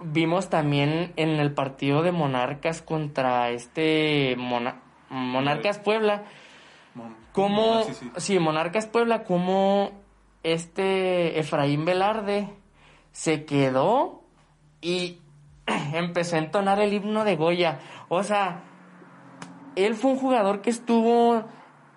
[0.00, 6.24] vimos también en el partido de Monarcas contra este Mona- Monarcas Puebla,
[6.94, 8.10] Mon- como, Ah, sí, sí.
[8.16, 9.92] sí, Monarcas Puebla, como
[10.42, 12.48] este Efraín Velarde
[13.12, 14.22] se quedó
[14.80, 15.18] y
[15.94, 17.78] empezó a entonar el himno de Goya.
[18.08, 18.62] O sea,
[19.86, 21.44] él fue un jugador que estuvo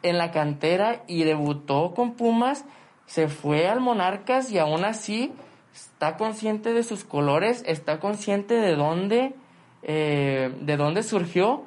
[0.04, 2.66] en la cantera y debutó con Pumas,
[3.06, 5.34] se fue al Monarcas y aún así
[5.74, 9.36] está consciente de sus colores, está consciente de dónde,
[9.84, 11.64] eh, de dónde surgió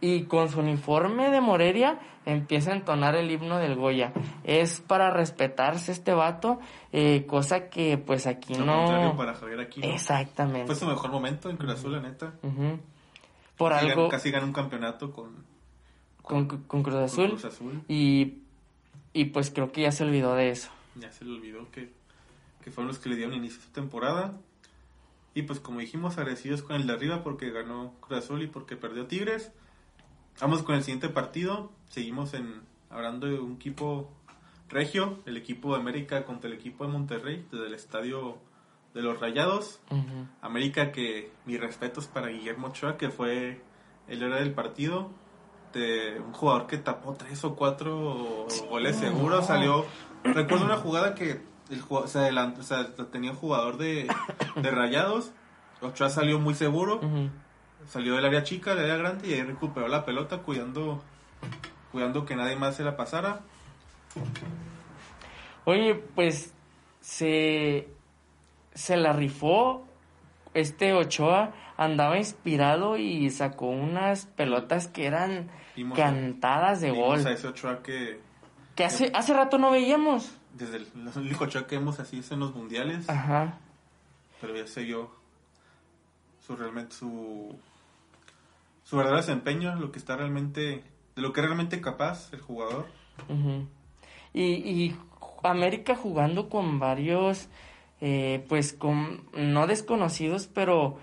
[0.00, 4.12] y con su uniforme de Morelia empieza a entonar el himno del Goya.
[4.44, 6.58] Es para respetarse este vato,
[6.92, 9.16] eh, cosa que pues aquí contrario no...
[9.16, 9.86] para Javier Aquino.
[9.88, 10.66] Exactamente.
[10.66, 12.34] Fue su mejor momento en Cruz Azul, la neta.
[13.60, 15.44] Por Casi algo Casi gana un campeonato con,
[16.22, 17.28] con, con Cruz Azul.
[17.28, 17.82] Cruz Azul.
[17.88, 18.38] Y,
[19.12, 20.70] y pues creo que ya se olvidó de eso.
[20.94, 21.90] Ya se le olvidó que,
[22.64, 24.32] que fueron los que le dieron inicio a su temporada.
[25.34, 28.76] Y pues como dijimos, agradecidos con el de arriba porque ganó Cruz Azul y porque
[28.76, 29.52] perdió Tigres.
[30.40, 31.70] Vamos con el siguiente partido.
[31.90, 34.10] Seguimos en hablando de un equipo
[34.70, 38.38] regio, el equipo de América contra el equipo de Monterrey, desde el estadio
[38.94, 39.80] de los Rayados.
[40.40, 43.60] América que mis respetos para Guillermo Ochoa, que fue
[44.08, 45.10] el héroe del partido.
[45.72, 49.86] De un jugador que tapó tres o cuatro goles seguros, salió...
[50.24, 54.08] Recuerdo una jugada que el se adelantó, o sea, tenía un jugador de,
[54.56, 55.32] de Rayados.
[55.80, 57.00] Ochoa salió muy seguro,
[57.86, 61.02] salió del área chica, del área grande y ahí recuperó la pelota cuidando,
[61.92, 63.40] cuidando que nadie más se la pasara.
[65.64, 66.52] Oye, pues
[67.00, 67.88] se,
[68.74, 69.86] se la rifó
[70.54, 77.26] este Ochoa, andaba inspirado y sacó unas pelotas que eran Vimos- cantadas de Vimos gol.
[77.26, 78.20] a ese Ochoa que
[78.74, 80.36] Que hace, hace rato no veíamos.
[80.54, 83.08] desde el, el único Ochoa que vemos así es en los mundiales.
[83.08, 83.58] Ajá.
[84.40, 85.10] pero ya se vio
[86.46, 87.54] su realmente su
[88.84, 90.82] su verdadero desempeño, lo que está realmente
[91.14, 92.86] de lo que es realmente capaz el jugador.
[94.32, 94.96] Y, y
[95.42, 97.48] América jugando con varios,
[98.00, 100.98] eh, pues con no desconocidos, pero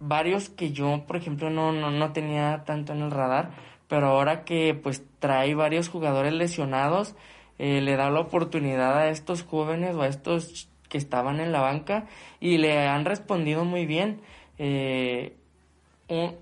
[0.00, 3.50] varios que yo, por ejemplo, no, no, no tenía tanto en el radar,
[3.88, 7.14] pero ahora que pues trae varios jugadores lesionados,
[7.58, 11.60] eh, le da la oportunidad a estos jóvenes o a estos que estaban en la
[11.60, 12.06] banca
[12.40, 14.20] y le han respondido muy bien.
[14.58, 15.36] Eh,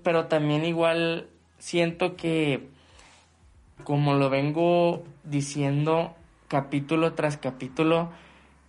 [0.03, 2.67] pero también igual siento que
[3.83, 6.15] como lo vengo diciendo
[6.47, 8.09] capítulo tras capítulo,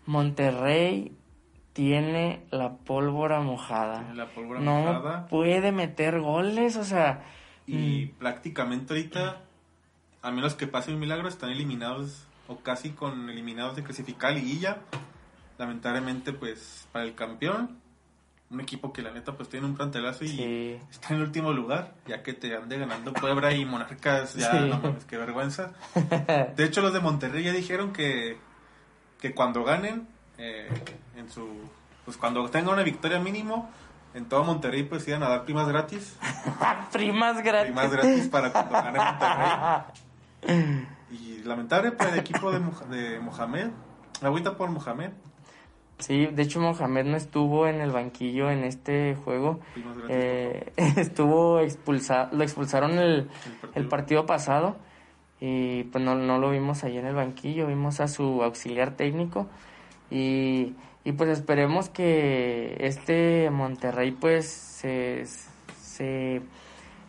[0.07, 1.13] Monterrey
[1.73, 4.13] tiene la pólvora mojada.
[4.15, 5.27] La pólvora no mojada.
[5.29, 7.25] puede meter goles, o sea,
[7.67, 9.41] Y prácticamente ahorita,
[10.23, 14.79] a menos que pase un milagro, están eliminados o casi con eliminados de clasificar liguilla.
[15.59, 17.79] Lamentablemente, pues, para el campeón,
[18.51, 20.79] un equipo que la neta pues tiene un plantelazo y Sí.
[20.91, 24.69] está en el último lugar, ya que te ande ganando Puebla y Monarcas, ya Sí.
[24.71, 25.73] no mames, qué vergüenza.
[26.57, 28.39] De hecho, los de Monterrey ya dijeron que,
[29.21, 30.07] que cuando ganen,
[30.39, 30.69] eh,
[31.17, 31.49] en su,
[32.05, 33.71] pues cuando tengan una victoria mínimo,
[34.15, 36.17] en todo Monterrey pues iban a dar primas gratis,
[36.93, 37.67] primas gratis.
[37.73, 38.99] primas gratis para cuando gane
[40.49, 40.87] Monterrey.
[41.11, 43.69] Y lamentable para el equipo de, de Mohamed,
[44.23, 45.11] agüita por Mohamed,
[45.99, 49.61] Sí, de hecho Mohamed no estuvo en el banquillo en este juego.
[49.75, 50.11] gratis.
[50.11, 53.31] Eh, estuvo expulsado, lo expulsaron el,
[53.75, 54.77] el partido pasado
[55.41, 59.47] y pues no, no lo vimos ahí en el banquillo, vimos a su auxiliar técnico
[60.11, 65.27] y, y pues esperemos que este Monterrey pues se,
[65.81, 66.41] se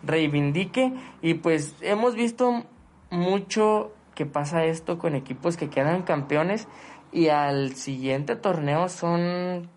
[0.03, 2.63] reivindique y pues hemos visto
[3.09, 6.67] mucho que pasa esto con equipos que quedan campeones
[7.11, 9.69] y al siguiente torneo son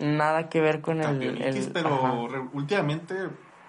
[0.00, 1.94] nada que ver con el, el- pero
[2.26, 2.48] ajá.
[2.52, 3.14] últimamente,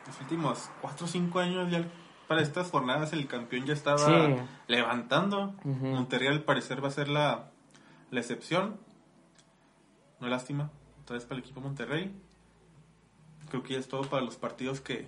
[0.08, 1.84] los últimos 4 o 5 años ya
[2.28, 4.36] para estas jornadas el campeón ya estaba Sí.
[4.68, 5.54] levantando.
[5.64, 5.86] Ujú.
[5.88, 7.50] Monterrey al parecer va a ser la,
[8.12, 8.78] la excepción.
[10.20, 10.70] No lástima,
[11.04, 12.12] otra vez para el equipo Monterrey.
[13.50, 15.08] Creo que ya es todo para los partidos que,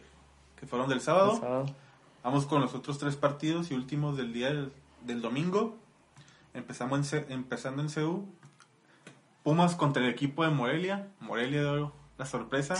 [0.59, 1.33] que fueron del sábado.
[1.33, 1.65] El sábado.
[2.23, 4.71] Vamos con los otros tres partidos y últimos del día del,
[5.03, 5.75] del domingo.
[6.53, 8.25] Empezamos en, empezando en CU.
[9.43, 11.07] Pumas contra el equipo de Morelia.
[11.21, 12.75] Morelia dio la sorpresa.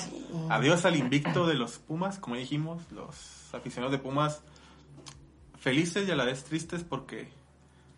[0.50, 2.82] Adiós al invicto de los Pumas, como ya dijimos.
[2.92, 4.42] Los aficionados de Pumas
[5.60, 7.30] felices y a la vez tristes porque...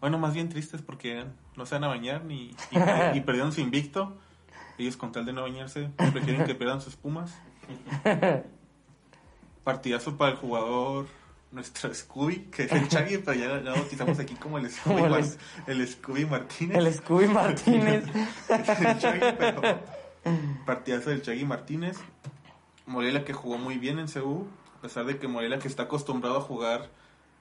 [0.02, 1.26] Bueno, más bien tristes porque
[1.58, 2.78] no se van a bañar ni, y,
[3.16, 4.18] y perdieron su invicto.
[4.78, 7.34] Ellos con tal de no bañarse prefieren que pierdan sus Pumas.
[9.64, 11.06] Partidazo para el jugador,
[11.52, 15.16] nuestro Scooby, que es el Chagui, pero ya lo bautizamos aquí como el Scooby, Como
[15.18, 16.78] el es- el Scooby Martínez.
[16.78, 18.04] El Scooby Martínez.
[18.50, 19.62] El Chagui, pero
[20.66, 21.98] partidazo del Chagui Martínez.
[22.86, 26.38] Morelia que jugó muy bien en CU, a pesar de que Morelia que está acostumbrado
[26.38, 26.90] a jugar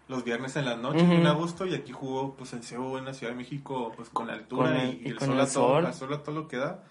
[0.08, 1.12] los viernes en las noches Ujú.
[1.12, 4.26] en agosto y aquí jugó pues en CU en la Ciudad de México pues con
[4.26, 6.12] la altura Con el- y, y el con sol el a todo, sol.
[6.14, 6.82] a todo lo que da.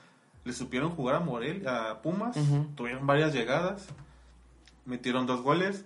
[0.44, 2.38] Le supieron jugar a Morelia, a Pumas,
[2.76, 3.90] tuvieron varias llegadas,
[4.86, 5.86] metieron dos goles,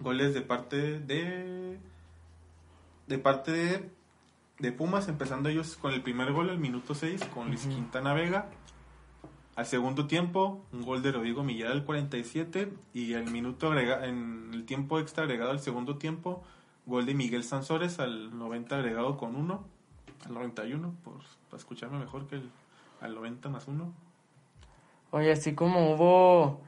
[0.00, 1.78] goles de parte de
[3.06, 3.90] de parte de,
[4.58, 7.74] de Pumas, empezando ellos con el primer gol al minuto 6 con Luis Ujú.
[7.76, 8.46] Quintana Vega.
[9.54, 14.50] Al segundo tiempo, un gol de Rodrigo Millar al 47 y al minuto agrega, en
[14.54, 16.42] el tiempo extra agregado al segundo tiempo,
[16.86, 19.64] gol de Miguel Sansores al 90 agregado con 1,
[20.26, 21.18] al 91, por,
[21.50, 22.50] para escucharme mejor que el,
[23.02, 23.92] al 90 más 1.
[25.10, 26.60] Oye, así como hubo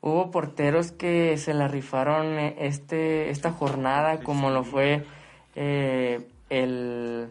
[0.00, 5.06] hubo porteros que se la rifaron eh, este esta jornada, como lo fue
[5.54, 7.30] eh, el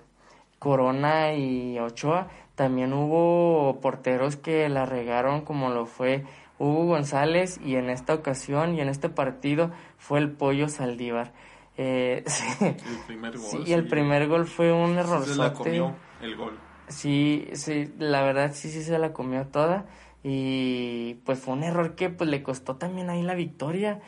[0.63, 2.30] Corona y Ochoa.
[2.56, 6.23] También hubo porteros que la regaron como lo fue
[6.58, 11.34] Hugo González y en esta ocasión y en este partido fue el Pollo Saldívar.
[11.76, 12.45] Eh, sí.
[12.62, 13.65] El primer gol.
[13.65, 15.26] Sí, el primer gol fue un error.
[15.26, 16.58] Se la comió el gol.
[16.88, 19.86] Sí, sí, la verdad sí, sí se la comió toda.
[20.23, 23.99] Y pues fue un error que pues le costó también ahí la victoria.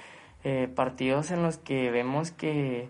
[0.45, 2.87] Eh, partidos en los que vemos que,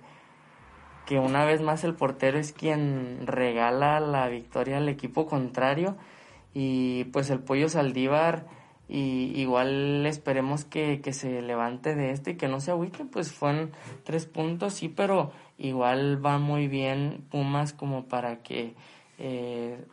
[1.06, 5.98] que una vez más el portero es quien regala la victoria al equipo contrario.
[6.54, 8.46] Y pues el pollo Saldívar
[8.88, 13.32] y igual esperemos que, que se levante de esto y que no se agüite, pues
[13.32, 13.72] fueron
[14.04, 18.76] tres puntos, sí, pero igual va muy bien Pumas como para que
[19.18, 19.84] eh,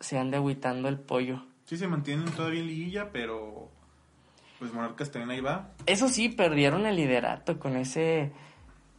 [0.00, 1.44] se ande agüitando el pollo.
[1.66, 3.68] Sí, se mantienen todavía en liguilla, pero
[4.58, 5.70] pues Monarcas también ahí va.
[5.86, 8.32] Eso sí, perdieron el liderato con ese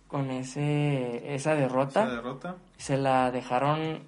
[0.08, 2.04] con ese esa derrota.
[2.06, 2.56] Esa derrota.
[2.78, 4.00] Se la dejaron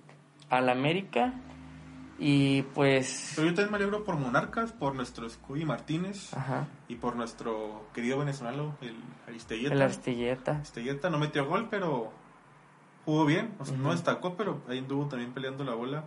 [0.49, 1.33] al América
[2.19, 3.33] y pues...
[3.35, 6.67] Pero yo también me alegro por Monarcas, por nuestro Scooby Martínez Ajá.
[6.89, 9.73] y por nuestro querido venezolano, el Aristelleta.
[9.73, 10.51] El Arstilleta.
[10.57, 12.11] Aristelleta no metió gol, pero
[13.05, 13.55] jugó bien.
[13.59, 16.03] O sea, no destacó, pero ahí anduvo también peleando la bola.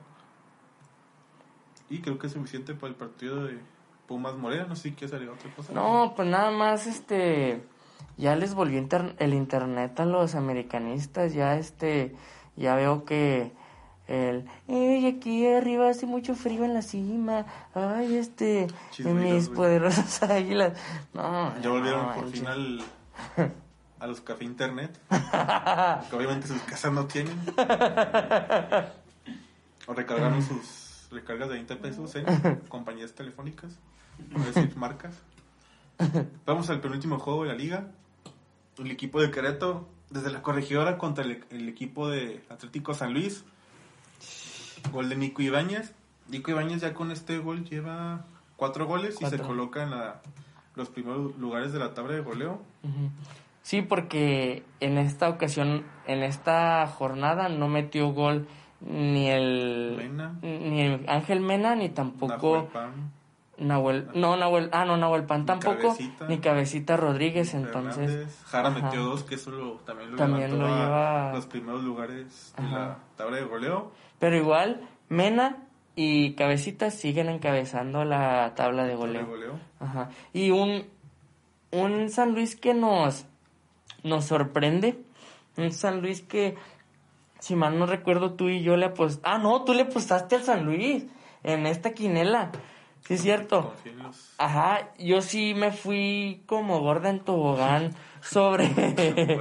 [1.89, 3.59] Y creo que es suficiente para el partido de
[4.07, 4.67] Pumas Morena.
[4.67, 5.73] No sé si quieres agregar otra cosa.
[5.73, 7.65] No, pues nada más, este,
[8.23, 12.15] ya les volvió inter- el internet a los americanistas, ya este,
[12.57, 13.53] ya veo que
[14.09, 20.23] el, ey, aquí arriba hace mucho frío en la cima, ay, este, Chismitos, mis poderosas
[20.31, 20.73] águilas,
[21.15, 21.53] no.
[21.61, 22.83] Ya volvieron no, por fin al,
[24.01, 24.99] a los café internet.
[26.11, 27.37] que obviamente sus casas no tienen.
[29.89, 32.25] O recargaron sus recargas de 20 pesos en
[32.69, 33.73] compañías telefónicas.
[34.31, 35.15] No decir marcas.
[36.47, 37.87] Vamos al penúltimo juego de la liga.
[38.79, 43.45] El equipo de Querétaro, desde la corregidora contra el, el equipo de Atlético San Luis.
[44.93, 45.95] Gol de Nico Ibáñez.
[46.29, 48.25] Nico Ibáñez ya con este gol lleva
[48.57, 50.21] cuatro goles y se coloca en la-
[50.75, 52.63] los primeros lugares de la tabla de goleo.
[53.63, 58.49] Sí, porque en esta ocasión, en esta jornada no metió gol
[58.81, 60.35] ni el Mena.
[60.43, 63.13] ni el Ángel Mena ni tampoco Nahuel Pan,
[63.59, 66.27] Nahuel, no Nahuel, ah no Nahuel Pan Ni tampoco Cabecita.
[66.27, 68.43] ni Cabecita Rodríguez, entonces Fernández.
[68.47, 68.81] Jara ajá.
[68.81, 72.63] metió dos, que eso lo- también lo También lo a lleva- los primeros lugares de
[72.65, 72.79] Ajá.
[72.79, 73.93] la tabla de goleo.
[74.19, 75.59] Pero igual, Mena
[75.95, 79.27] y Cabecita siguen encabezando la tabla de tabla de goleo.
[79.27, 79.59] goleo.
[79.81, 80.09] Ajá.
[80.33, 80.87] Y un,
[81.71, 83.27] un San Luis que nos,
[84.03, 84.99] nos sorprende.
[85.59, 86.57] Un San Luis que,
[87.39, 89.21] si mal no recuerdo, tú y yo le apostamos.
[89.25, 91.05] Ah, no, tú le apostaste al San Luis
[91.43, 92.51] en esta quinela.
[93.07, 93.75] Sí, es cierto.
[94.39, 98.69] Ajá, yo sí me fui como gorda en tobogán sobre,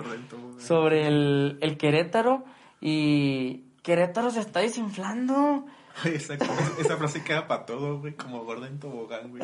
[0.58, 2.44] sobre el, el Querétaro.
[2.80, 5.66] Y Querétaro se está desinflando.
[6.06, 6.36] Esa,
[6.80, 9.44] esa frase queda para todo, güey, como gorda en tobogán, güey.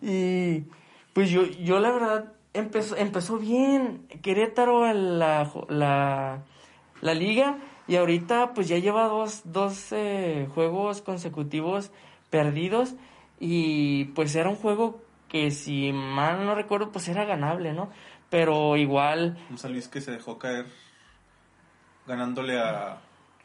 [0.00, 0.66] Y
[1.12, 6.44] pues yo, yo la verdad empezó, empezó bien Querétaro en la, la,
[7.00, 11.90] la liga y ahorita pues ya lleva dos, dos eh, juegos consecutivos
[12.30, 12.94] perdidos
[13.40, 17.90] y pues era un juego que si mal no recuerdo pues era ganable, ¿no?
[18.30, 20.66] Pero igual, Un San Luis que se dejó caer
[22.06, 22.98] ganándole a,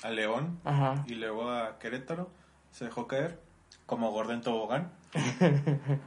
[0.04, 2.30] a León ajá, y luego a Querétaro.
[2.72, 3.40] Se dejó caer
[3.86, 4.92] como gorda en tobogán.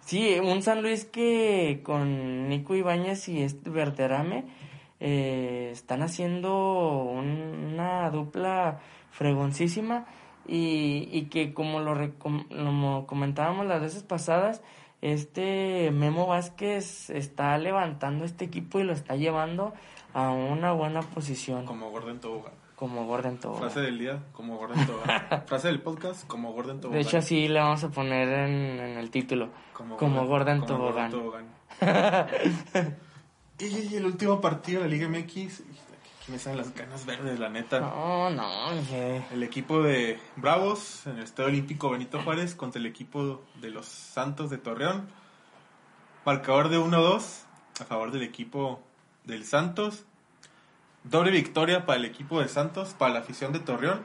[0.00, 4.44] Sí, un San Luis que con Nico Ibáñez y este Verterame
[5.00, 8.80] eh, están haciendo un- una dupla
[9.12, 10.04] fregoncísima
[10.46, 14.62] y, y que como lo, recom- como comentábamos las veces pasadas,
[15.02, 19.74] este Memo Vázquez está levantando este equipo y lo está llevando
[20.14, 22.54] a una buena posición como, Como en tobogán.
[22.76, 23.62] Gordon Tobogán.
[23.70, 25.22] Frase del día, como gorda en tobogán.
[25.46, 27.00] Frase del podcast, como gorda en tobogán.
[27.00, 31.10] De hecho así le vamos a poner en, en el título, como, como gorda tobogán.
[31.10, 31.46] tobogán.
[33.58, 35.62] y el último partido de la Liga MX,
[36.24, 37.80] aquí me salen las ganas verdes, la neta.
[37.80, 42.86] No, no, dije, El equipo de Bravos en el Estadio Olímpico Benito Juárez contra el
[42.86, 45.06] equipo de los Santos de Torreón.
[46.24, 47.42] Marcador de 1-2
[47.78, 48.80] a favor del equipo
[49.24, 50.04] del Santos.
[51.02, 54.00] Doble victoria para el equipo de Santos, para la afición de Torreón,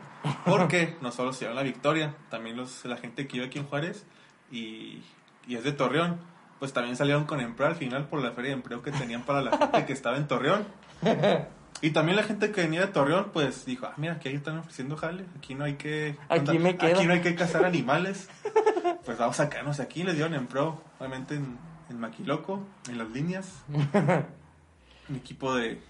[0.45, 3.65] porque no solo se llevan la victoria, también los, la gente que vive aquí en
[3.65, 4.05] Juárez
[4.51, 5.01] y,
[5.47, 6.19] y es de Torreón,
[6.59, 9.41] pues también salieron con empleo al final por la feria de empleo que tenían para
[9.41, 10.67] la gente que estaba en Torreón.
[11.81, 14.97] Y también la gente que venía de Torreón, pues dijo, ah, mira, aquí están ofreciendo
[14.97, 16.17] jale, aquí no hay que...
[16.27, 16.97] Aquí me quedo.
[16.97, 18.29] Aquí no hay que cazar animales.
[19.05, 21.57] Pues vamos a quedarnos aquí, les dieron empleo, obviamente en,
[21.89, 23.63] en Maquiloco, en las líneas.
[25.09, 25.81] Un equipo de,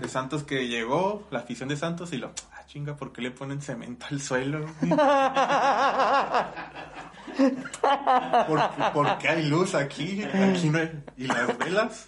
[0.00, 3.32] de Santos que llegó, la afición de Santos y lo, ah, chinga, ¿por qué le
[3.32, 4.64] ponen cemento al suelo?
[8.46, 10.22] ¿Por, por qué hay luz aquí?
[10.24, 11.02] Aquí no hay.
[11.16, 12.04] ¿Y las velas?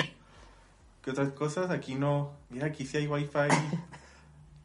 [1.04, 1.70] ¿Qué otras cosas?
[1.70, 2.32] Aquí no.
[2.50, 3.38] Mira, aquí sí hay wifi.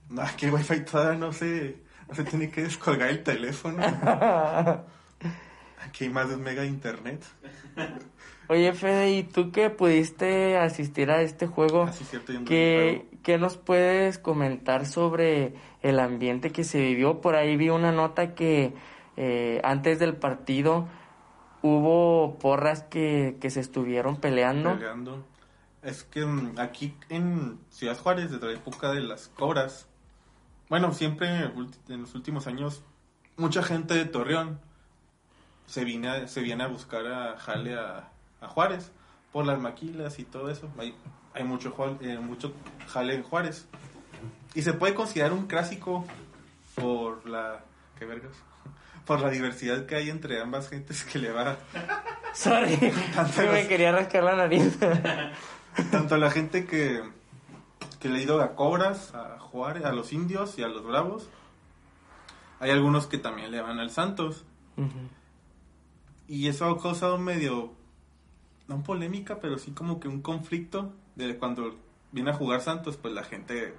[0.10, 1.78] No, aquí el wifi todavía no se,
[2.08, 3.78] no se tiene que descolgar el teléfono.
[5.86, 7.24] Aquí hay más de un mega de internet.
[8.48, 11.84] Oye, Fede, ¿y tú que pudiste asistir a este juego?
[11.84, 13.22] Así es cierto, ¿Qué, juego.
[13.22, 17.22] qué nos puedes comentar sobre el ambiente que se vivió?
[17.22, 18.74] Por ahí vi una nota que
[19.16, 20.88] eh, antes del partido
[21.62, 24.74] hubo porras que, que se estuvieron peleando.
[24.74, 25.24] peleando.
[25.82, 29.88] Es que mm, aquí en Ciudad Juárez, desde la época de las cobras,
[30.70, 31.52] bueno, siempre
[31.88, 32.84] en los últimos años,
[33.38, 34.60] mucha gente de Torreón
[35.66, 38.10] se viene a, se viene a buscar a Jale a,
[38.42, 38.92] a Juárez
[39.32, 40.70] por las maquilas y todo eso.
[40.78, 40.96] Hay,
[41.34, 42.54] hay mucho, eh, mucho
[42.88, 43.68] Jale en Juárez.
[44.56, 46.06] Y se puede considerar un clásico
[46.76, 47.64] por la...
[47.98, 48.34] ¿Qué vergas?
[49.06, 51.58] Por la diversidad que hay entre ambas gentes que le va
[52.34, 52.78] Sorry,
[53.36, 54.78] que me quería rascar la nariz.
[55.92, 57.02] tanto la gente que,
[58.00, 61.30] que le ha ido a Cobras, a Juárez, a los indios y a los bravos.
[62.60, 64.46] Hay algunos que también le van al Santos.
[66.28, 67.74] Y eso ha causado medio,
[68.68, 71.76] no polémica, pero sí como que un conflicto de cuando
[72.12, 73.74] viene a jugar Santos, pues la gente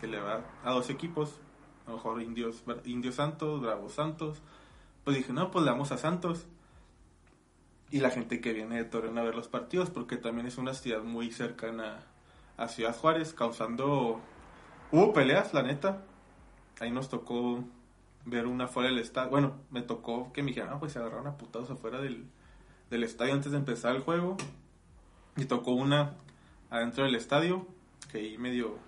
[0.00, 1.40] que le va a dos equipos,
[1.86, 4.40] a lo mejor indios, indios Santos, bravos Santos,
[5.04, 6.46] pues dije, no, pues le damos a Santos.
[7.90, 10.74] Y la gente que viene de Torreón a ver los partidos, porque también es una
[10.74, 12.00] ciudad muy cercana
[12.56, 14.20] a Ciudad Juárez, causando...
[14.92, 16.02] Hubo peleas, la neta.
[16.80, 17.64] Ahí nos tocó
[18.24, 19.30] ver una fuera del estadio.
[19.30, 22.26] Bueno, me tocó que me dijeran, ah, pues se agarraron a putados afuera del,
[22.90, 24.36] del estadio antes de empezar el juego.
[25.36, 26.14] Y tocó una
[26.70, 27.66] adentro del estadio,
[28.10, 28.78] que ahí medio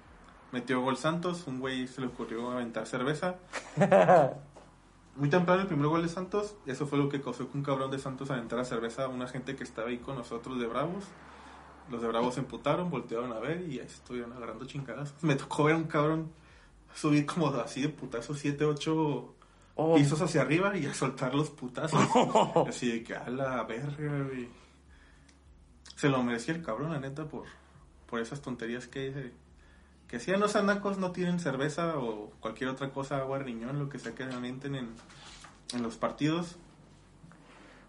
[0.53, 1.47] metió gol Santos.
[1.47, 3.37] Un güey se le ocurrió aventar cerveza.
[5.19, 6.55] Muy temprano el primer gol de Santos.
[6.65, 9.57] Eso fue lo que causó que un cabrón de Santos aventara cerveza a una gente
[9.57, 11.05] que estaba ahí con nosotros de Bravos.
[11.91, 15.15] Los de Bravos se emputaron, voltearon a ver y ahí estuvieron agarrando chingadas.
[15.23, 16.31] Me tocó ver a un cabrón
[16.95, 19.35] subir como así de putazos, 7, 8
[19.81, 19.95] Oh.
[19.95, 22.01] pisos hacia arriba y a soltar los putazos.
[22.69, 24.49] Así de que a la verga, güey.
[25.95, 27.45] Se lo merecía el cabrón, la neta, por,
[28.11, 29.33] por esas tonterías que,
[30.09, 33.99] que hacían los anacos, no tienen cerveza o cualquier otra cosa, agua, riñón, lo que
[33.99, 34.89] sea que alimenten en,
[35.75, 36.57] en los partidos.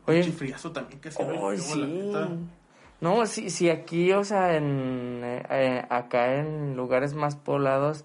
[0.06, 2.10] Oye, Pinche friazo también que el Oh, sí.
[3.02, 8.04] No, sí, sí, aquí, o sea, en, eh, eh, acá en lugares más poblados,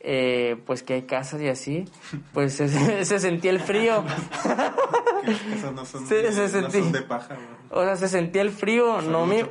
[0.00, 1.84] eh, pues que hay casas y así,
[2.32, 2.68] pues se,
[3.04, 4.02] se sentía el frío.
[5.54, 6.78] Esas no son, Sí, de, se no sentí.
[6.78, 7.36] son de paja.
[7.70, 9.02] O sea, se sentía el frío.
[9.02, 9.44] No me,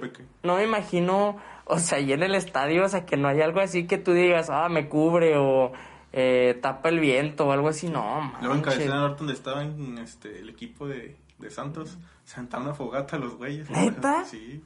[0.43, 3.59] no me imagino, o sea, ahí en el estadio, o sea, que no hay algo
[3.59, 5.71] así que tú digas, ah, me cubre o
[6.13, 7.89] eh, tapa el viento o algo así.
[7.89, 8.61] No, Luego en.
[8.61, 13.17] Cabecera Norte, donde estaba en, este, el equipo de, de Santos, se aventaron una fogata
[13.17, 13.69] a los güeyes.
[13.69, 14.23] ¿Neta?
[14.25, 14.63] Sí,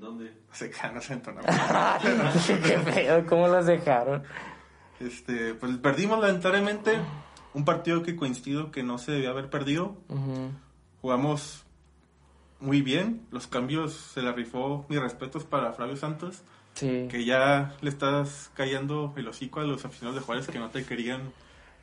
[0.00, 0.32] ¿Dónde?
[0.52, 1.52] se quedan, se aventaron una
[1.98, 2.32] fogata.
[2.46, 4.22] Qué feo, ¿cómo los dejaron?
[5.00, 6.98] Este, pues perdimos lamentablemente
[7.54, 9.96] un partido que coincido que no se debía haber perdido.
[10.08, 10.50] Ujú.
[11.00, 11.64] Jugamos
[12.60, 16.42] muy bien, los cambios se la rifó, mis respetos para Flavio Santos,
[16.74, 17.08] Sí.
[17.10, 20.84] que ya le estás cayendo el hocico a los aficionados de Juárez que no te
[20.84, 21.32] querían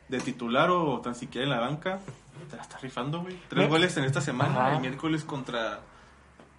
[0.08, 2.00] de titular o tan siquiera en la banca.
[2.50, 3.36] Te la estás rifando, güey.
[3.48, 4.74] Tres goles en esta semana, Ajá.
[4.76, 5.80] el miércoles contra,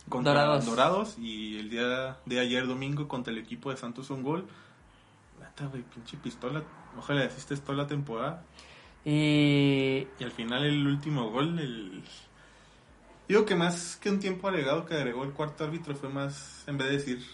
[0.10, 0.66] contra Dorados.
[0.66, 1.16] Dorados.
[1.18, 4.46] y el día de ayer domingo contra el equipo de Santos un gol.
[5.40, 6.62] Neta, güey, pinche pistola.
[6.98, 8.44] Ojalá asistes toda la temporada.
[9.06, 12.04] Y Y al final el último gol, el...
[13.28, 16.78] Digo que más que un tiempo agregado que agregó el cuarto árbitro fue más, en
[16.78, 17.26] vez de decir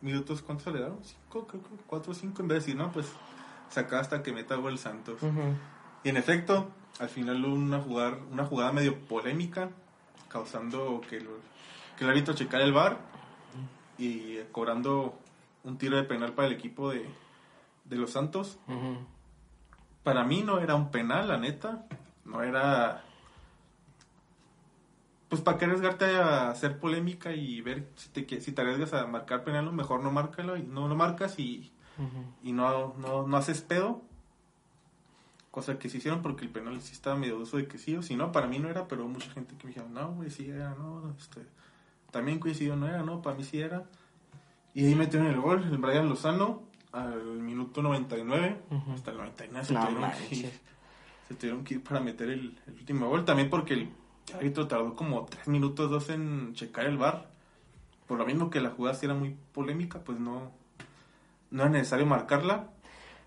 [0.00, 0.98] minutos, ¿cuántos agregaron?
[1.02, 3.06] Cinco, creo que cuatro o cinco, en vez de decir, no, pues
[3.68, 5.20] saca hasta que meta gol Santos.
[6.02, 9.70] Y en efecto, al final hubo una jugada, una jugada medio polémica,
[10.28, 11.28] causando que el,
[11.96, 12.98] que el árbitro checara el bar
[13.98, 15.18] y cobrando
[15.62, 17.06] un tiro de penal para el equipo de,
[17.84, 18.58] de los Santos.
[20.02, 21.84] Para mí no era un penal, la neta.
[22.24, 23.04] No era.
[25.30, 29.06] Pues para qué arriesgarte a hacer polémica y ver si te, si te arriesgas a
[29.06, 31.70] marcar penal, mejor no márcalo y no lo marcas y,
[32.42, 34.02] y no, no, no haces pedo.
[35.50, 38.02] Cosa que se hicieron porque el penal sí estaba medio dudoso de que sí o
[38.02, 38.30] si no.
[38.32, 41.12] Para mí no era, pero mucha gente que me dijeron, no, güey, sí era, no.
[41.18, 41.40] Este,
[42.12, 43.84] también coincidió, no era, no, para mí sí era.
[44.74, 46.62] Y ahí metieron el gol, el Brian Lozano,
[46.92, 48.92] al minuto 99, Ujú.
[48.92, 50.42] hasta el 99 se No tuvieron que ir.
[50.44, 50.60] manches.
[51.28, 53.24] Se tuvieron que ir para meter el, el último gol.
[53.24, 53.90] También porque el
[54.34, 57.26] árbitro tardó como 3 minutos, 2 en checar el bar.
[58.06, 60.50] Por lo mismo que la jugada sí era muy polémica, pues no,
[61.50, 62.68] no es necesario marcarla.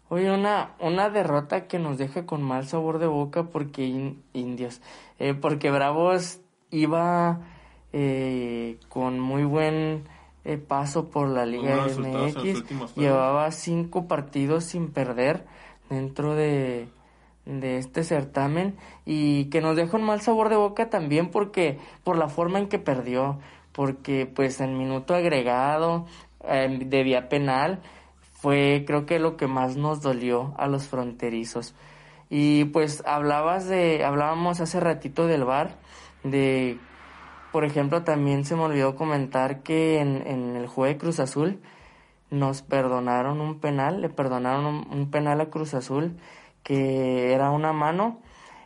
[0.09, 4.81] Oye, una, una derrota que nos deja con mal sabor de boca porque in- indios,
[5.19, 6.39] eh, porque Bravos
[6.69, 7.39] iba
[7.93, 10.03] eh, con muy buen
[10.43, 12.35] eh, paso por la Liga MX,
[13.01, 15.45] llevaba cinco partidos sin perder
[15.89, 16.89] dentro de,
[17.45, 18.75] de este certamen
[19.05, 22.67] y que nos deja un mal sabor de boca también porque por la forma en
[22.67, 23.39] que perdió,
[23.73, 26.05] porque pues el minuto agregado
[26.43, 27.81] eh, de vía penal
[28.33, 31.75] fue creo que lo que más nos dolió a los fronterizos.
[32.29, 35.77] Y pues hablabas de, hablábamos hace ratito del VAR,
[36.23, 36.79] de,
[37.51, 41.59] por ejemplo, también se me olvidó comentar que en, en el juego de Cruz Azul
[42.31, 46.17] nos perdonaron un penal, le perdonaron un penal a Cruz Azul
[46.63, 48.21] que era una mano.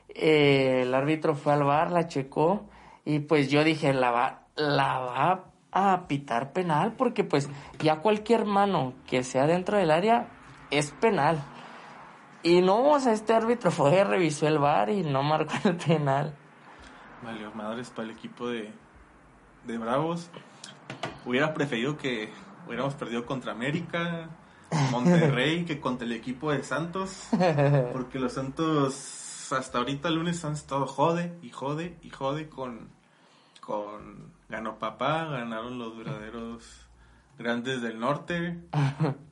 [0.10, 2.66] Eh, el árbitro fue al VAR, la checó
[3.06, 8.46] y pues yo dije, la va, la va a pitar penal porque pues ya cualquier
[8.46, 10.28] mano que sea dentro del área
[10.72, 11.42] es penal.
[12.44, 16.34] Y no, o sea, este árbitro fue, revisó el VAR y no marcó el penal.
[17.24, 18.72] Vale, madres para el equipo de,
[19.66, 20.30] de Bravos.
[21.26, 22.30] Hubiera preferido que
[22.66, 24.30] hubiéramos perdido contra América,
[24.92, 27.30] Monterrey, que contra el equipo de Santos.
[27.94, 32.90] Porque los Santos hasta ahorita el lunes han estado jode y jode y jode con,
[33.62, 36.88] con ganó papá, ganaron los verdaderos
[37.38, 38.60] grandes del norte.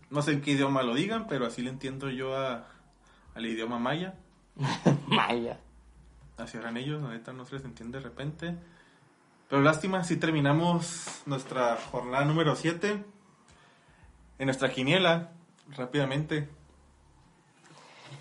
[0.09, 2.67] No sé en qué idioma lo digan, pero así le entiendo yo a,
[3.33, 4.15] al idioma maya.
[5.07, 5.59] Maya.
[6.37, 8.55] Así eran ellos, la neta no se les entiende de repente.
[9.49, 13.03] Pero lástima, si terminamos nuestra jornada número 7.
[14.37, 15.31] En nuestra quiniela,
[15.69, 16.49] rápidamente.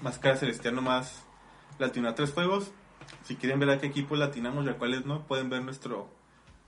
[0.00, 1.24] Máscara Celestial nomás
[1.78, 2.70] latinó a tres juegos.
[3.24, 6.08] Si quieren ver a qué equipo latinamos y a cuáles no, pueden ver nuestro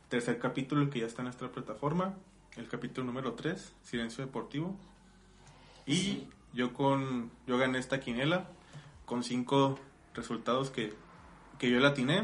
[0.09, 2.14] tercer capítulo que ya está en nuestra plataforma.
[2.57, 4.76] El capítulo número 3, Silencio Deportivo.
[5.84, 8.49] Y yo con yo gané esta quiniela
[9.05, 9.78] con cinco
[10.14, 10.94] resultados que,
[11.59, 12.22] que yo latiné.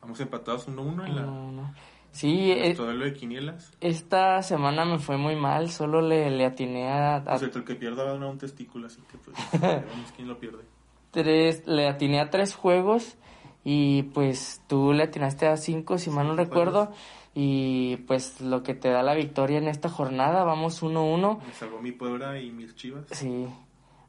[0.00, 1.74] Vamos empatados 1-1 en la, No, no.
[2.12, 3.72] Sí, eh, nuestro duelo de quinielas.
[3.80, 7.74] esta semana me fue muy mal, solo le, le atiné a, a cierto, el que
[7.74, 10.62] pierda va a ganar un testículo, así que pues ya vemos quién lo pierde.
[11.10, 13.16] tres, le atiné a tres juegos
[13.64, 17.00] y pues tú le atinaste a cinco, si mal no recuerdo, juegos.
[17.34, 21.38] y pues lo que te da la victoria en esta jornada, vamos 1-1.
[21.46, 23.06] Me salvó mi Puebla y mis chivas.
[23.10, 23.46] Sí.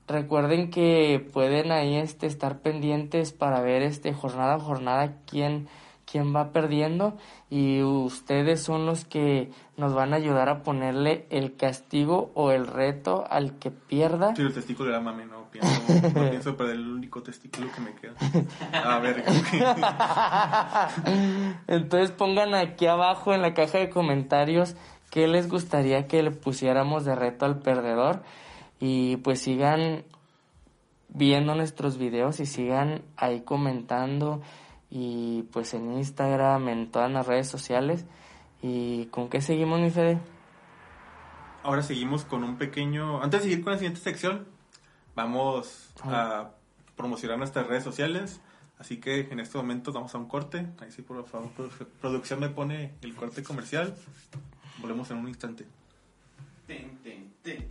[0.08, 5.70] Recuerden que pueden ahí este estar pendientes para ver este jornada a jornada quién
[6.14, 7.18] quién va perdiendo
[7.50, 12.68] y ustedes son los que nos van a ayudar a ponerle el castigo o el
[12.68, 14.36] reto al que pierda.
[14.36, 15.72] Sí, el testículo era mame, no pienso,
[16.14, 18.14] no pienso perder el único testículo que me queda.
[18.74, 19.24] A ver,
[21.68, 24.76] Entonces pongan aquí abajo en la caja de comentarios
[25.10, 28.22] qué les gustaría que le pusiéramos de reto al perdedor
[28.80, 30.04] y pues sigan
[31.10, 34.44] viendo nuestros videos y sigan ahí comentando
[34.96, 38.06] y pues en Instagram, en todas las redes sociales.
[38.62, 40.20] ¿Y con qué seguimos, mi Fede?
[41.64, 43.24] ahora seguimos con un pequeño...
[43.24, 44.46] Antes de seguir con la siguiente sección,
[45.16, 46.52] vamos a
[46.96, 48.42] promocionar nuestras redes sociales.
[48.78, 50.68] Así que en este momento vamos a un corte.
[50.80, 53.96] Ahí sí, por favor, produ- producción me pone el corte comercial.
[54.80, 55.66] Volvemos en un instante.
[56.68, 57.68] Tin, tin, tin,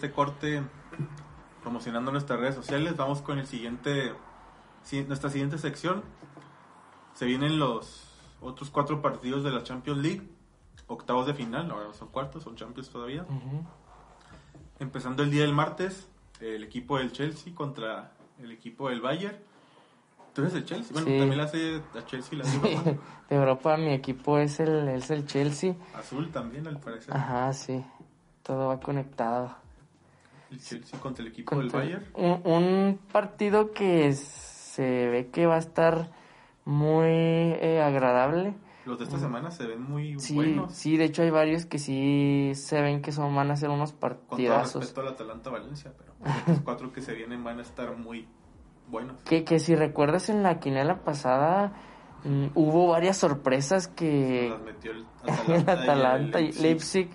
[0.00, 0.62] este corte
[1.62, 4.14] promocionando nuestras redes sociales, vamos con el siguiente,
[4.82, 6.02] si- nuestra siguiente sección.
[7.12, 8.08] Se vienen los
[8.40, 10.26] otros cuatro partidos de la Champions League,
[10.86, 13.24] octavos de final, ahora no son cuartos, son Champions todavía.
[13.24, 13.62] Ujú.
[14.78, 16.08] Empezando el día del martes,
[16.40, 19.36] el equipo del Chelsea contra el equipo del Bayern.
[20.32, 20.92] ¿Tú eres el Chelsea?
[20.94, 21.18] Bueno, Sí.
[21.18, 23.02] también la hace a Chelsea, la hace Europa.
[23.28, 25.74] De Europa mi equipo es el, es el Chelsea.
[25.94, 27.14] Azul también, al parecer.
[27.14, 27.84] Ajá, sí.
[28.42, 29.54] Todo va conectado.
[30.50, 32.04] El Chelsea contra el equipo del Contra- Bayern.
[32.14, 36.10] Un, un partido que se ve que va a estar
[36.64, 38.54] muy eh, agradable.
[38.86, 40.72] Los de esta semana se ven muy Sí, buenos.
[40.74, 43.92] sí, de hecho hay varios que sí se ven que son van a ser unos
[43.92, 44.82] Con partidazos.
[44.82, 46.14] respeto al Atalanta Valencia, pero
[46.46, 48.26] los cuatro que se vienen van a estar muy
[48.88, 49.20] buenos.
[49.22, 51.72] Que, que si recuerdas en la quinela pasada,
[52.22, 55.30] Mm, hubo varias sorpresas que Las metió el el
[55.62, 57.08] Atalanta, Atalanta y el Leipzig.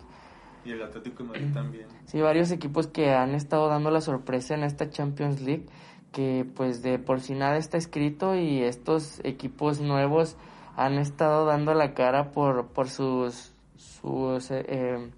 [0.66, 1.86] Y el Atlético de Madrid también.
[2.06, 5.66] Sí, varios equipos que han estado dando la sorpresa en esta Champions League,
[6.12, 10.38] que pues de por sí nada está escrito y estos equipos nuevos
[10.76, 15.10] han estado dando la cara por, por sus, sus eh, eh,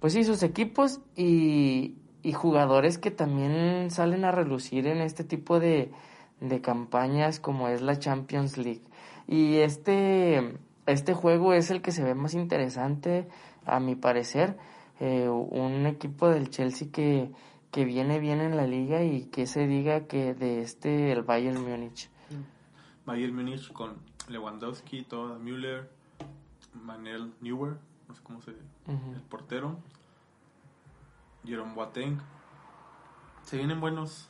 [0.00, 5.58] pues sí, sus equipos y, y jugadores que también salen a relucir en este tipo
[5.58, 5.90] de,
[6.40, 8.82] de campañas como es la Champions League.
[9.26, 10.54] Y este,
[10.86, 13.28] este juego es el que se ve más interesante,
[13.68, 14.56] a mi parecer.
[15.00, 17.30] Eh, un equipo del Chelsea que,
[17.70, 21.62] que viene bien en la liga y que se diga que de este el Bayern
[21.62, 22.10] Múnich.
[23.06, 23.96] Bayern Múnich con
[24.28, 25.88] Lewandowski, Thomas Müller,
[26.74, 27.76] Manuel Neuer,
[28.08, 29.12] no sé cómo se Ujú.
[29.14, 29.78] el portero,
[31.44, 32.18] Jerome Boateng.
[33.42, 34.28] Se vienen buenos,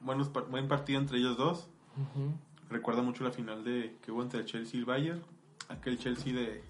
[0.00, 1.68] buenos buen partido entre ellos dos.
[2.68, 5.22] Recuerda mucho la final de que hubo entre el Chelsea y el Bayern.
[5.68, 6.62] Aquel Chelsea de,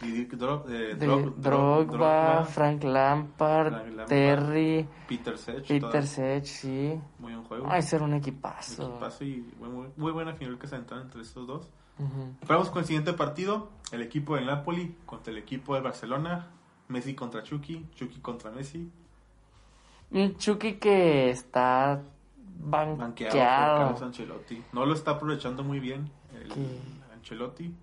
[0.00, 5.66] Drog- Drog- Drogba, Drogba, Frank Lampard, Frank Lampard, Terry, Peter Sech.
[5.66, 7.00] Peter Sech, sí.
[7.18, 7.66] Muy buen juego.
[7.68, 8.90] Ay, ser un equipazo.
[8.90, 11.68] Equipazo y muy, muy- buena final que se aventaron entre estos dos.
[11.98, 12.34] Ujú.
[12.46, 13.70] Vamos con el siguiente partido.
[13.90, 16.46] El equipo del Napoli contra el equipo del Barcelona.
[16.88, 17.86] Messi contra Chucky.
[17.94, 18.90] Chucky contra Messi.
[20.10, 22.00] Un Chucky que está
[22.58, 23.78] Banqueado por banqueado.
[23.78, 24.62] Carlos Ancelotti.
[24.72, 26.78] No lo está aprovechando muy bien el ¿Qué?
[27.14, 27.74] Ancelotti.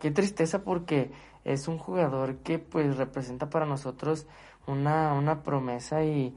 [0.00, 1.10] Qué tristeza porque
[1.44, 4.26] es un jugador que pues representa para nosotros
[4.66, 6.36] una, una promesa y,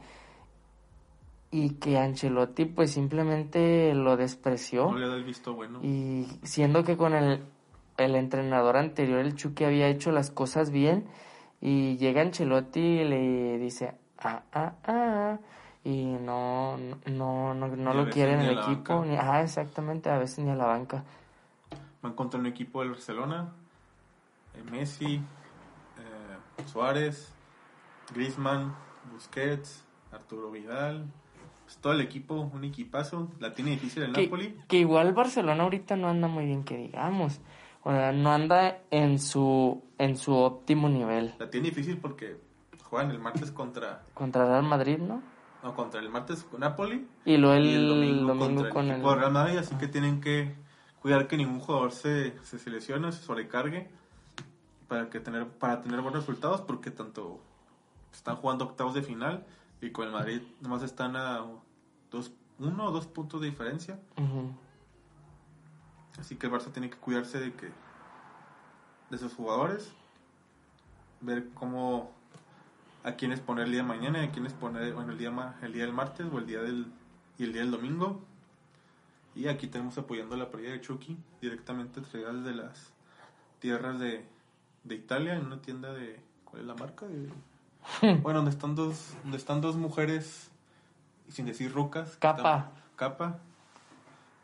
[1.51, 4.91] y que Ancelotti pues simplemente lo despreció.
[4.91, 5.79] No le da el visto bueno.
[5.83, 7.43] Y siendo que con el,
[7.97, 11.05] el entrenador anterior, el Chucky, había hecho las cosas bien,
[11.59, 15.37] y llega Ancelotti y le dice, ah, ah, ah,
[15.83, 20.43] y no, no, no, no lo quiere en el equipo, ni, ah, exactamente, a veces
[20.45, 21.03] ni a la banca.
[22.01, 23.53] Van contra un equipo del Barcelona.
[24.53, 27.33] eh, Messi, eh, Suárez,
[28.13, 28.73] Griezmann,
[29.13, 31.05] Busquets, Arturo Vidal.
[31.63, 33.29] Pues todo el equipo, un equipazo.
[33.39, 34.57] La tiene difícil el Que, Napoli.
[34.67, 37.39] que igual Barcelona ahorita no anda muy bien, que digamos.
[37.83, 41.33] O sea, no anda en su, en su óptimo nivel.
[41.39, 42.37] La tiene difícil porque
[42.83, 45.21] juegan el martes contra Contra Real Madrid, ¿no?
[45.63, 48.89] no, contra el martes con Napoli Y luego el, y el domingo, domingo contra con
[48.91, 50.53] el Real Madrid, así que tienen que
[51.01, 53.89] cuidar que ningún jugador se, se seleccione, se sobrecargue
[54.87, 57.39] para que tener para tener buenos resultados porque tanto
[58.13, 59.45] están jugando octavos de final
[59.81, 61.45] y con el Madrid nomás están a
[62.11, 63.99] dos, uno o dos puntos de diferencia,
[66.19, 67.71] así que el Barça tiene que cuidarse de que
[69.09, 69.91] de sus jugadores,
[71.21, 72.11] ver cómo
[73.03, 75.73] a quiénes poner el día de mañana y a quiénes poner bueno, el día el
[75.73, 76.91] día del martes o el día del
[77.37, 78.21] y el día del domingo.
[79.35, 82.91] Y aquí tenemos apoyando la playa de Chucky directamente traída desde las
[83.59, 84.25] tierras de,
[84.83, 87.05] de Italia en una tienda de ¿cuál es la marca?
[87.07, 87.31] De-
[88.21, 90.51] bueno, donde están dos donde están dos mujeres
[91.29, 92.17] sin decir rucas.
[92.17, 92.71] Capa.
[92.95, 93.39] Capa.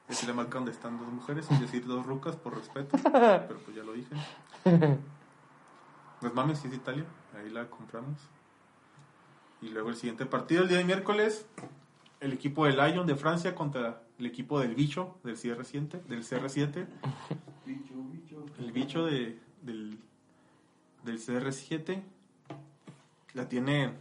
[0.07, 3.75] Es la marca donde están dos mujeres, sin decir dos rucas por respeto, pero pues
[3.75, 4.15] ya lo dije.
[6.21, 7.03] Los mames es de Italia,
[7.38, 8.17] ahí la compramos.
[9.61, 11.45] Y luego el siguiente partido, el día de miércoles,
[12.21, 16.88] el equipo del Lyon de Francia contra el equipo del Bicho, del CR7, del CR7.
[17.65, 18.45] Bicho, bicho.
[18.59, 19.99] El bicho de, del,
[21.03, 22.01] del CR7
[23.34, 23.93] la tiene,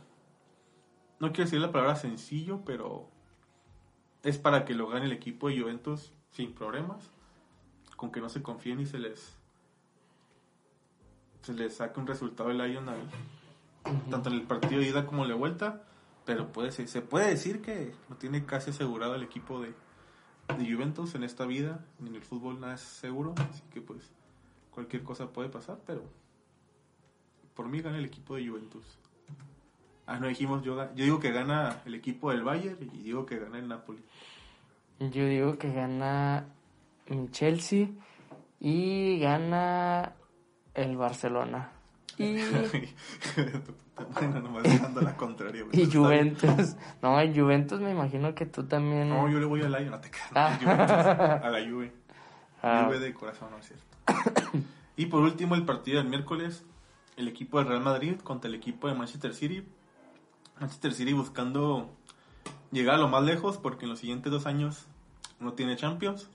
[1.20, 3.08] no quiero decir la palabra sencillo, pero
[4.22, 7.10] es para que lo gane el equipo de Juventus sin problemas,
[7.96, 9.36] con que no se confíen y se les
[11.42, 13.08] se les saque un resultado del Lyon ahí,
[14.10, 15.84] tanto en el partido de ida como en la vuelta,
[16.24, 19.72] pero puede ser- se puede decir que lo tiene casi asegurado el equipo de,
[20.58, 24.10] de Juventus en esta vida, en el fútbol nada es seguro, así que pues
[24.70, 26.02] cualquier cosa puede pasar, pero
[27.54, 28.84] por mí gana el equipo de Juventus.
[30.06, 33.38] Ah, no dijimos, yo, yo digo que gana el equipo del Bayern y digo que
[33.38, 34.02] gana el Napoli.
[35.00, 36.46] Yo digo que gana
[37.30, 37.88] Chelsea
[38.60, 40.14] y gana
[40.74, 41.75] el Barcelona.
[42.18, 42.36] Y,
[44.14, 44.64] bueno, nomás
[45.02, 45.64] la contraria.
[45.92, 46.76] Juventus.
[47.02, 49.08] No, el Juventus me imagino que tú también.
[49.08, 51.38] No, yo le voy al Lyon, no te creas, Ah.
[51.42, 51.92] a a la Juve.
[52.62, 52.84] Ah.
[52.86, 54.58] Juve de corazón, no es cierto.
[54.96, 56.64] y por último, el partido del miércoles,
[57.16, 59.62] el equipo del Real Madrid contra el equipo de Manchester City.
[60.58, 61.90] Manchester City buscando
[62.72, 64.86] llegar a lo más lejos porque en los siguientes dos años
[65.38, 66.28] no tiene Champions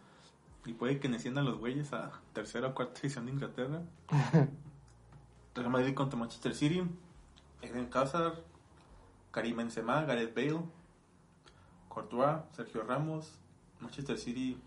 [0.65, 3.81] y puede que desciendan los güeyes a tercera o cuarta división de Inglaterra.
[5.55, 6.83] Real Madrid contra Manchester City,
[7.61, 8.39] Eden Hazard,
[9.31, 10.61] Karim Benzema, Gareth Bale,
[11.89, 13.33] Courtois, Sergio Ramos,
[13.79, 14.57] Manchester City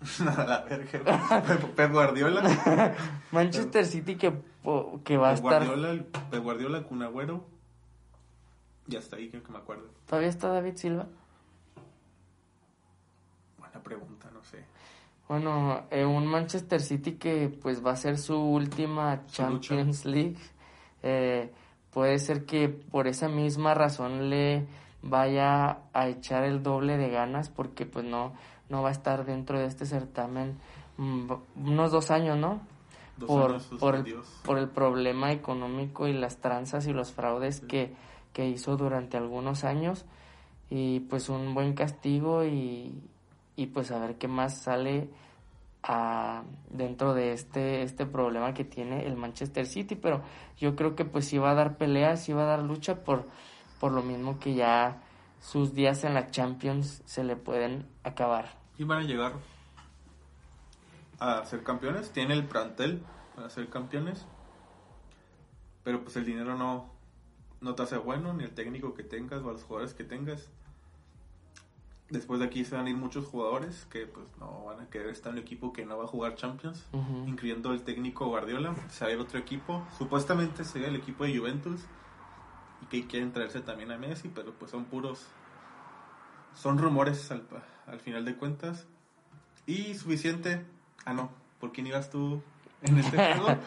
[0.20, 1.42] A la verga.
[1.76, 2.94] Pep- Guardiola.
[3.32, 4.32] Manchester City que,
[5.04, 5.64] que va a estar...
[5.66, 7.44] Guardiola, Pep Guardiola con Agüero.
[8.88, 9.88] Y hasta ahí creo que me acuerdo.
[10.06, 11.06] ¿Todavía está David Silva?
[13.58, 14.64] Buena pregunta, no sé.
[15.28, 20.36] Bueno, eh, un Manchester City que pues va a ser su última Champions League.
[21.02, 21.50] Eh,
[21.92, 24.66] puede ser que por esa misma razón le
[25.02, 28.34] vaya a echar el doble de ganas porque pues no,
[28.68, 30.58] no va a estar dentro de este certamen
[30.96, 32.60] mm, unos dos años, ¿no?
[33.16, 37.60] Dos por, años por, el, por el problema económico y las tranzas y los fraudes
[37.60, 37.92] que,
[38.32, 40.04] que hizo durante algunos años
[40.70, 42.92] y pues un buen castigo y,
[43.56, 45.08] y pues a ver qué más sale
[45.82, 50.22] a, dentro de este, este problema que tiene el Manchester City, pero
[50.58, 53.26] yo creo que pues sí va a dar peleas, sí va a dar lucha por,
[53.80, 55.02] por lo mismo que ya
[55.40, 58.58] sus días en la Champions se le pueden acabar.
[58.78, 59.32] Y van a llegar
[61.18, 62.10] a ser campeones.
[62.10, 63.02] Tiene el plantel
[63.34, 64.26] para ser campeones.
[65.84, 66.90] Pero pues el dinero no,
[67.60, 70.50] no te hace bueno, ni el técnico que tengas o a los jugadores que tengas.
[72.08, 75.08] Después de aquí se van a ir muchos jugadores que pues no van a querer
[75.08, 77.24] estar en un equipo que no va a jugar Champions, Ujú.
[77.26, 78.76] incluyendo el técnico Guardiola.
[78.90, 79.84] Se va a ir otro equipo.
[79.98, 81.80] Supuestamente sería el equipo de Juventus
[82.82, 85.26] y que quieren traerse también a Messi, pero pues son puros
[86.54, 87.42] son rumores al,
[87.86, 88.86] al final de cuentas.
[89.66, 90.64] Y suficiente.
[91.04, 91.30] Ah, no.
[91.60, 92.40] ¿Por quién ibas tú
[92.82, 93.58] en este juego?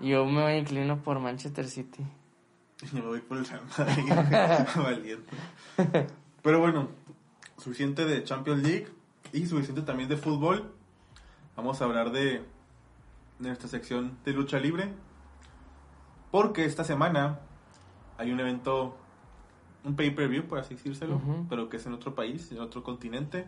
[0.00, 2.04] Yo me inclino por Manchester City.
[2.92, 4.12] Yo me voy por el Real Madrid.
[4.76, 5.36] Valiente.
[6.42, 6.88] Pero bueno,
[7.58, 8.88] suficiente de Champions League
[9.32, 10.72] y suficiente también de fútbol.
[11.56, 12.44] Vamos a hablar de,
[13.38, 14.92] nuestra sección de lucha libre.
[16.30, 17.40] Porque esta semana
[18.18, 18.96] hay un evento,
[19.84, 23.46] un pay-per-view, por así decírselo, pero que es en otro país, en otro continente.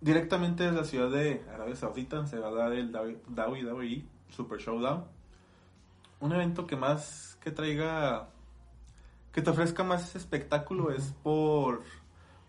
[0.00, 5.04] Directamente desde la ciudad de Arabia Saudita se va a dar el WWE Super Showdown.
[6.20, 8.28] Un evento que más que traiga,
[9.32, 11.82] que te ofrezca más espectáculo es por,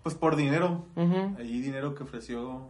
[0.06, 0.86] pues por dinero.
[0.96, 1.36] Ujú.
[1.40, 2.70] Allí dinero que ofreció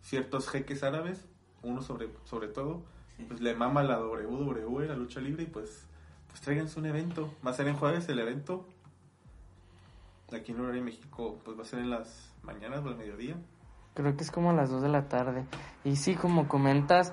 [0.00, 1.24] ciertos jeques árabes,
[1.62, 2.82] uno sobre, sobre todo,
[3.28, 5.86] pues le mama la WWE, la lucha libre, y pues,
[6.26, 7.32] pues tráiganse un evento.
[7.46, 8.66] Va a ser en jueves el evento.
[10.32, 13.36] Aquí en horario de México, pues va a ser en las mañanas o al mediodía.
[13.94, 15.44] Creo que es como a las 2 de la tarde.
[15.84, 17.12] Y sí, como comentas,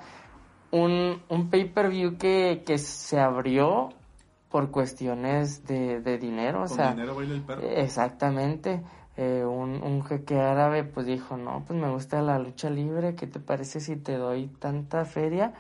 [0.72, 3.90] un, un pay-per-view que, que se abrió
[4.50, 6.64] por cuestiones de, de dinero.
[6.64, 7.62] O Con sea, dinero baila el perro.
[7.62, 8.82] Exactamente.
[9.16, 13.28] Eh, un, un jeque árabe pues dijo, no, pues me gusta la lucha libre, ¿qué
[13.28, 15.54] te parece si te doy tanta feria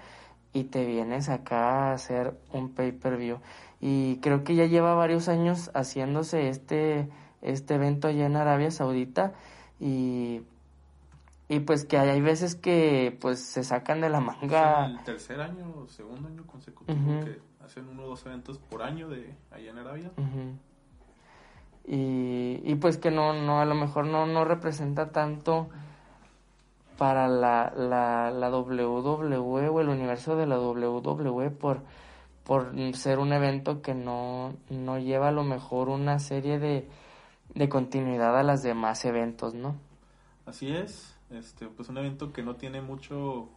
[0.54, 3.38] y te vienes acá a hacer un pay-per-view?
[3.80, 7.10] Y creo que ya lleva varios años haciéndose este,
[7.42, 9.34] este evento allá en Arabia Saudita
[9.80, 10.42] y,
[11.48, 14.88] y pues que hay, hay veces que pues se sacan de la manga.
[14.88, 19.10] el tercer año o segundo año consecutivo que hacen uno o dos eventos por año
[19.10, 20.12] de allá en Arabia.
[20.18, 20.58] Ujú.
[21.86, 25.70] Y, pues que no, no, a lo mejor no, no representa tanto
[26.98, 31.82] para la, la, la WWE o el universo de la WWE por,
[32.44, 36.88] por ser un evento que no, no lleva a lo mejor una serie de,
[37.54, 39.76] de continuidad a las demás eventos, ¿no?
[40.46, 43.50] Así es, este, pues un evento que no tiene mucho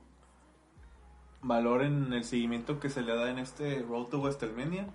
[1.43, 4.89] valor en el seguimiento que se le da en este Road to WrestleMania,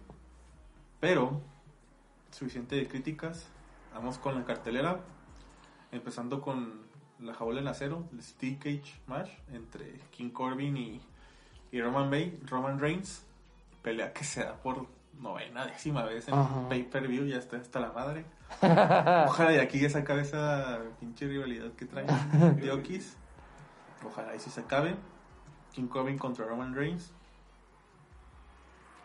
[1.00, 1.42] pero
[2.32, 3.48] suficiente de críticas.
[3.94, 5.00] Vamos con la cartelera,
[5.92, 6.82] empezando con
[7.20, 11.02] la jaula en acero, el Steel Cage Match entre King Corbin y,
[11.72, 13.24] y Roman, Bay, Roman Reigns,
[13.82, 14.88] pelea que se da por
[15.20, 16.56] novena, décima vez en Ajá.
[16.56, 18.26] un pay-per-view, ya está hasta la madre.
[19.28, 22.08] Ojalá y aquí ya se acabe esa pinche rivalidad que traen
[22.60, 23.18] de Okis.
[24.06, 24.96] Ojalá y si se acabe.
[25.74, 27.12] King Corbin contra Roman Reigns.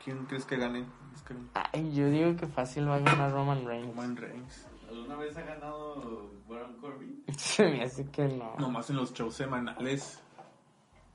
[0.03, 0.85] ¿Quién crees que gane?
[1.17, 1.35] Es que
[1.73, 3.89] Ay, yo digo que fácil va a ganar Roman Reigns.
[3.89, 4.67] Roman Reigns.
[4.89, 7.23] ¿Alguna vez ha ganado Baron Corbin?
[7.37, 8.55] Se me hace que no.
[8.59, 10.23] Nomás en los shows semanales.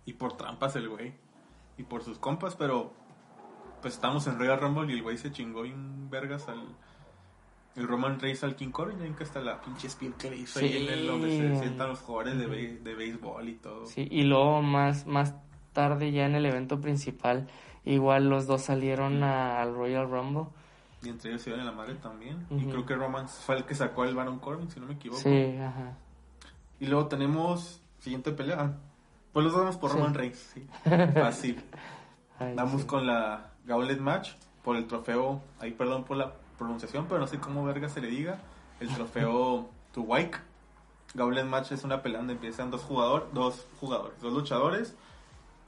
[0.05, 1.13] Y por trampas el güey.
[1.77, 2.93] Y por sus compas, pero.
[3.81, 6.61] Pues estamos en Royal Rumble y el güey se chingó bien vergas al.
[7.75, 8.99] El Roman Reigns al King Corbin.
[8.99, 11.59] Ya que hasta la pinche spear que le hizo ahí en el donde se Sí.
[11.61, 13.85] sientan los jugadores de, be- de béisbol y todo.
[13.85, 15.35] Sí, y luego más, más
[15.73, 17.47] tarde ya en el evento principal,
[17.85, 20.45] igual los dos salieron al Royal Rumble.
[21.03, 22.45] Y entre ellos se iban en la madre también.
[22.51, 25.19] Y creo que Roman fue el que sacó al Baron Corbin, si no me equivoco.
[25.21, 25.93] Sí, ajá.
[26.79, 28.57] Y luego tenemos siguiente pelea.
[28.59, 28.71] Ah,
[29.33, 29.97] Pues los vamos por Sí.
[29.97, 30.67] Roman Reigns, sí.
[31.13, 31.63] Fácil.
[32.39, 32.87] Ay, Vamos sí.
[32.87, 34.31] con la Gauntlet Match
[34.63, 35.41] por el trofeo.
[35.59, 38.39] Ahí perdón por la pronunciación, pero no sé cómo verga se le diga.
[38.79, 40.37] El trofeo to Wike.
[41.15, 44.95] Gauntlet Match es una pelea donde empiezan dos jugadores, dos jugadores, dos luchadores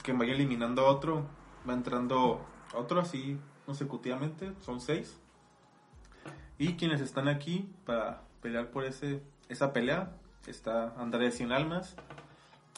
[0.04, 1.24] que van eliminando a otro,
[1.68, 2.42] va entrando
[2.74, 5.18] otro así consecutivamente, son seis.
[6.58, 10.12] Y quienes están aquí para pelear por ese esa pelea
[10.48, 11.96] está Andrés Sin Almas,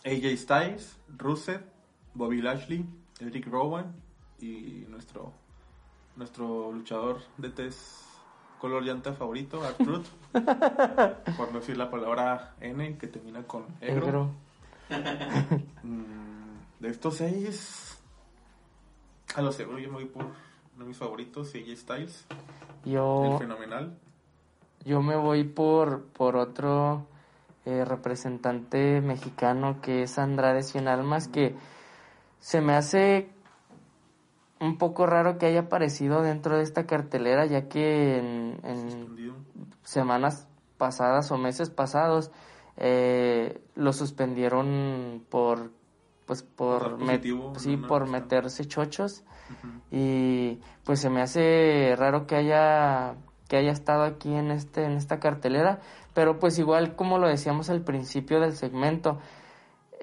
[0.05, 1.61] AJ Styles, Rusev,
[2.13, 2.85] Bobby Lashley,
[3.19, 3.93] Eric Rowan
[4.39, 5.33] y nuestro
[6.15, 8.05] nuestro luchador de test
[8.59, 10.07] color llanta favorito, Artruth.
[11.37, 14.05] por no decir la palabra N que termina con egro.
[14.05, 14.31] Negro.
[15.83, 17.94] Mm, de estos seis,
[19.35, 20.33] a lo seguro yo me voy por uno
[20.77, 22.25] de mis favoritos, AJ Styles,
[22.85, 23.97] el Yo, fenomenal.
[24.83, 27.07] yo me voy por, por otro
[27.65, 31.55] eh, representante mexicano que es Andrade Cien Almas, que
[32.39, 33.29] se me hace
[34.59, 39.33] un poco raro que haya aparecido dentro de esta cartelera, ya que en, en
[39.83, 42.31] semanas pasadas o meses pasados
[42.77, 45.71] eh, lo suspendieron por
[46.25, 47.21] pues por met-
[47.59, 49.23] sí por meterse chochos.
[49.91, 53.15] Y pues se me hace raro que haya
[53.47, 55.79] que haya estado aquí en este en esta cartelera.
[56.13, 59.19] Pero pues igual como lo decíamos al principio del segmento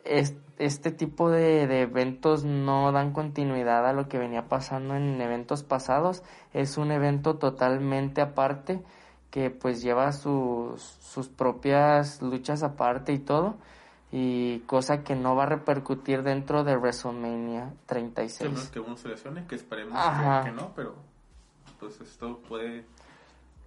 [0.04, 5.20] es- este tipo de, de eventos no dan continuidad a lo que venía pasando en
[5.20, 6.22] eventos pasados.
[6.52, 8.80] Es un evento totalmente aparte
[9.30, 13.56] que pues lleva sus, sus propias luchas aparte y todo
[14.14, 18.96] y cosa que no va a repercutir dentro de WrestleMania Sí, 36 menos que uno
[18.96, 19.98] se lesione, que esperemos
[20.44, 20.94] que, que no, pero
[21.80, 22.84] pues esto puede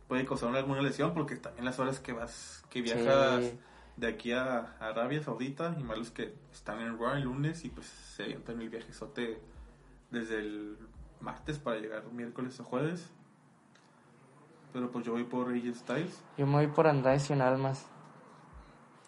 [0.07, 3.59] puede causar alguna lesión porque también las horas que vas que viajas Sí.
[3.97, 7.65] de aquí a, a Arabia Saudita y más los que están en Raw el lunes
[7.65, 9.39] y pues se avientan el viajezote
[10.11, 10.77] desde el
[11.21, 13.09] martes para llegar miércoles o jueves.
[14.73, 16.21] Pero pues yo voy por AJ Styles.
[16.37, 17.87] yo me voy por Andrade Cien Almas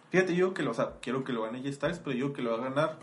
[0.09, 2.41] Fíjate, yo que lo, o sea, quiero que lo gane AJ Styles, pero yo que
[2.41, 2.99] lo va a ganar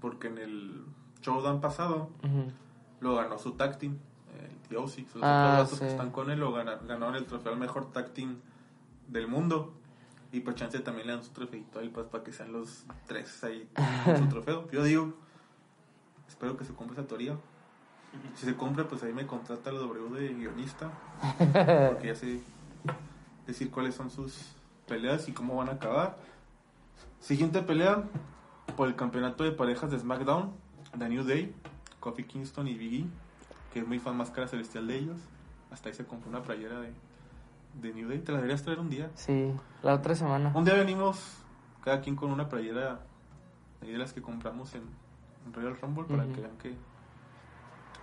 [0.00, 0.84] porque en el
[1.22, 2.50] showdown pasado Ujú.
[3.00, 3.98] lo ganó su tag team,
[4.40, 4.88] el DOC.
[5.12, 5.90] Sus Ah, otros vatos que sí.
[5.92, 8.36] están con él lo gana- ganaron el trofeo al mejor tag team
[9.08, 9.74] del mundo.
[10.32, 13.42] Y pues chance también le dan su trofeito ahí pues, para que sean los tres
[13.44, 13.68] ahí
[14.04, 14.70] con su trofeo.
[14.70, 15.14] Yo digo,
[16.28, 17.36] espero que se cumpla esa teoría.
[18.34, 20.90] Si se cumple, pues ahí me contrata la W de guionista.
[21.38, 22.40] Porque ya sé
[23.46, 24.52] decir cuáles son sus
[24.86, 26.16] peleas y cómo van a acabar.
[27.20, 28.04] Siguiente pelea
[28.76, 30.52] por el campeonato de parejas de SmackDown.
[30.98, 31.54] The New Day,
[32.00, 33.06] Kofi Kingston y Big E,
[33.72, 35.18] que es muy fan máscara celestial de ellos.
[35.70, 36.92] Hasta ahí se compró una playera de,
[37.82, 38.18] de New Day.
[38.20, 39.10] Te la deberías traer un día.
[39.14, 41.36] sí la otra semana Un día venimos
[41.82, 43.00] cada quien con una playera
[43.80, 44.82] de las que compramos en,
[45.46, 46.74] en Royal Rumble para que vean que,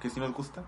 [0.01, 0.63] que sí nos gusta.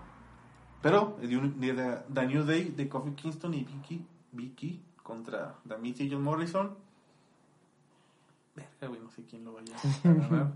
[0.82, 5.54] Pero de, un- de- de- The New Day de Kofi Kingston y Vicky, Vicky contra
[5.80, 6.74] Miz y John Morrison.
[8.56, 10.52] Verga, güey, no sé quién lo vaya a ganar.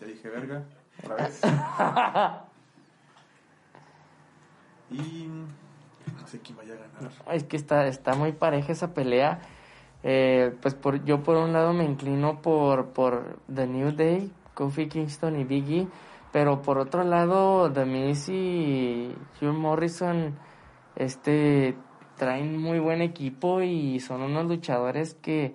[0.00, 0.64] Ya dije verga,
[1.02, 1.40] otra vez.
[4.90, 7.12] Y no sé quién vaya a ganar.
[7.34, 9.42] Es que está, está muy pareja esa pelea.
[10.02, 14.88] Eh, pues por, yo por un lado me inclino por, por The New Day, Kofi
[14.88, 15.88] Kingston y Big E,
[16.32, 20.38] pero por otro lado The Miz y Hugh Morrison
[20.96, 21.76] este,
[22.18, 25.54] traen muy buen equipo y son unos luchadores que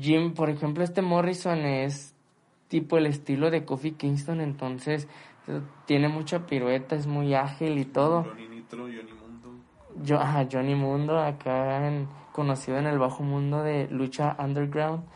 [0.00, 2.14] Jim, por ejemplo, este Morrison es
[2.68, 5.08] tipo el estilo de Kofi Kingston, entonces
[5.48, 8.24] eh, tiene mucha pirueta, es muy ágil y todo.
[8.24, 9.50] Johnny Nitro, Johnny Mundo.
[10.04, 15.04] Yo, ajá, Johnny Mundo, acá en- conocido en el bajo mundo de lucha underground.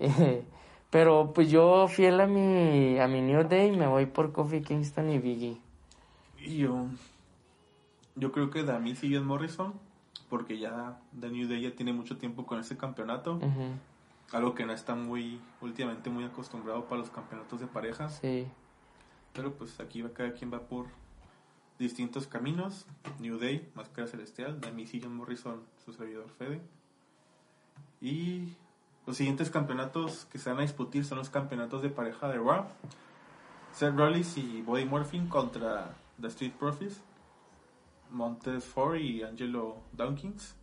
[0.00, 0.44] Eh,
[0.90, 5.10] pero pues yo, fiel a mi, a mi New Day, me voy por Kofi Kingston
[5.10, 5.58] y Biggie.
[6.38, 6.86] Y yo,
[8.14, 9.74] yo creo que Dami y John Morrison,
[10.28, 13.72] porque ya The New Day ya tiene mucho tiempo con ese campeonato, Ujú,
[14.32, 18.46] algo que no está muy, últimamente muy acostumbrado para los campeonatos de parejas, Sí,
[19.32, 20.86] pero pues aquí va cada quien va por
[21.78, 22.86] distintos caminos,
[23.20, 26.60] New Day, Máscara Celestial, Dami y John Morrison, su servidor Fede,
[28.00, 28.54] y
[29.06, 32.66] los siguientes campeonatos que se van a disputir son los campeonatos de pareja de Raw,
[33.72, 37.00] Seth Rollins y Body Morphin contra The Street Profits,
[38.10, 40.54] Montez Ford y Angelo Dawkins.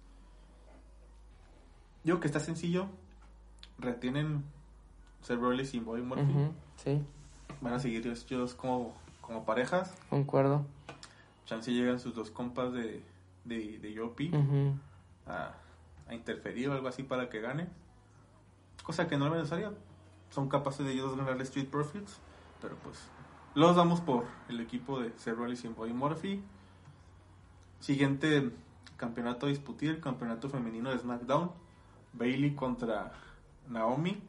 [2.04, 2.88] Digo que está sencillo.
[3.80, 4.44] Retienen
[5.22, 6.30] Seth Rollins y Morphin.
[6.30, 7.02] ujú, sí,
[7.62, 9.94] Van a seguir ellos como, como parejas.
[10.10, 10.66] concuerdo.
[11.46, 13.04] Chance llegan sus dos compas de,
[13.44, 14.32] de, de Yopi
[15.28, 15.54] a,
[16.08, 17.68] a interferir o algo así para que gane.
[18.84, 19.74] Cosa que no es necesaria.
[20.30, 22.20] Son capaces de ellos ganar Street Profits.
[22.62, 22.98] Pero pues
[23.56, 26.44] los damos por el equipo de Seth Rollins y Body Murphy.
[27.86, 28.50] Siguiente
[28.98, 31.52] campeonato a disputir, el campeonato femenino de SmackDown.
[32.14, 33.12] Bailey contra
[33.70, 34.20] Naomi.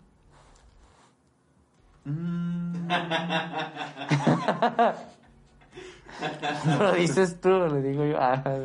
[2.05, 2.87] Mm,
[6.79, 8.21] Lo dices tú, lo digo yo.
[8.21, 8.45] Ah,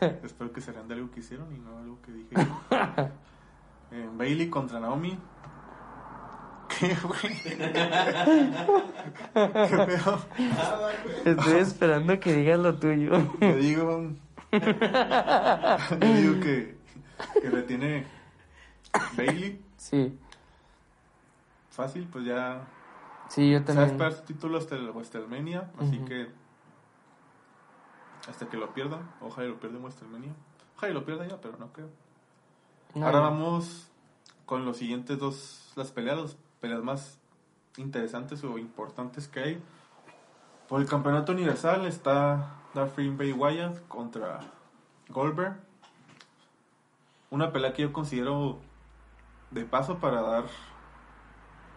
[0.00, 2.42] espero que se de algo que hicieron y no algo que dije yo.
[3.92, 5.16] Eh, Bailey contra Naomi.
[6.80, 7.42] ¿Qué, güey?
[7.44, 7.56] ¿Qué
[9.86, 10.18] pedo?
[11.24, 13.12] Estoy esperando que digas lo tuyo.
[13.40, 14.10] Le digo.
[14.50, 16.76] Le digo que,
[17.40, 18.06] que retiene
[19.16, 19.60] Bailey.
[19.76, 20.18] Sí,
[21.70, 22.66] Fácil, pues ya.
[23.28, 23.90] sí, yo también.
[23.90, 25.70] esperar su título hasta el WrestleMania.
[25.78, 26.28] Así que.
[28.28, 29.08] Hasta que lo pierdan.
[29.20, 30.32] Ojalá y lo pierda en WrestleMania.
[30.76, 31.88] Ojalá y lo pierda ya, pero no creo.
[32.94, 33.88] No, Ahora vamos
[34.46, 35.72] con los siguientes dos.
[35.76, 37.18] Las peleas, peleas más
[37.76, 39.62] interesantes o importantes que hay.
[40.68, 44.40] Por el campeonato universal está Darfin Bay Wyatt contra
[45.08, 45.60] Goldberg.
[47.30, 48.58] Una pelea que yo considero
[49.50, 50.44] de paso para dar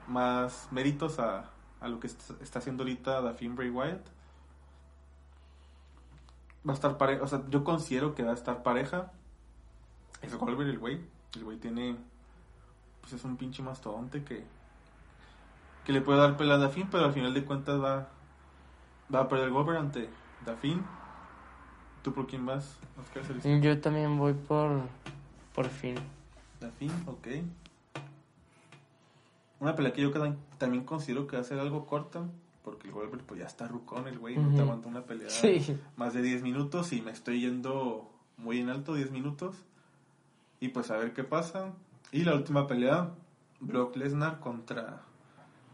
[0.08, 4.06] más méritos a, a lo que est- está haciendo ahorita Daphne Bray Wyatt.
[6.68, 9.12] Va a estar pareja, o sea, yo considero que va a estar pareja.
[10.22, 11.02] Es Goldberg el güey.
[11.36, 11.98] El güey tiene,
[13.02, 14.46] pues es un pinche mastodonte que,
[15.86, 18.08] que le puede dar pelea a Daphne, pero al final de cuentas va,
[19.14, 20.10] va a perder Goldberg ante
[20.46, 20.82] Daphne.
[22.02, 22.78] ¿Tú por quién vas?
[23.00, 23.24] Oscar
[23.62, 24.82] Yo también voy por.
[25.56, 25.96] Por fin.
[26.60, 27.28] Daphne, ok.
[29.60, 30.12] Una pelea que yo
[30.58, 32.24] también considero que va a ser algo corta,
[32.64, 35.78] porque el Goldberg pues ya está rucón el güey, no te aguanta una pelea Sí.
[35.96, 39.56] más de 10 minutos y me estoy yendo muy en alto, 10 minutos.
[40.60, 41.72] Y pues a ver qué pasa.
[42.12, 43.12] Y la última pelea,
[43.62, 45.02] Brock Lesnar contra,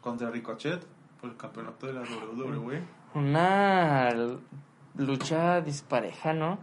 [0.01, 0.85] contra Ricochet
[1.19, 2.81] por el campeonato de la WWE.
[3.15, 4.09] Una
[4.95, 6.59] lucha dispareja, ¿no?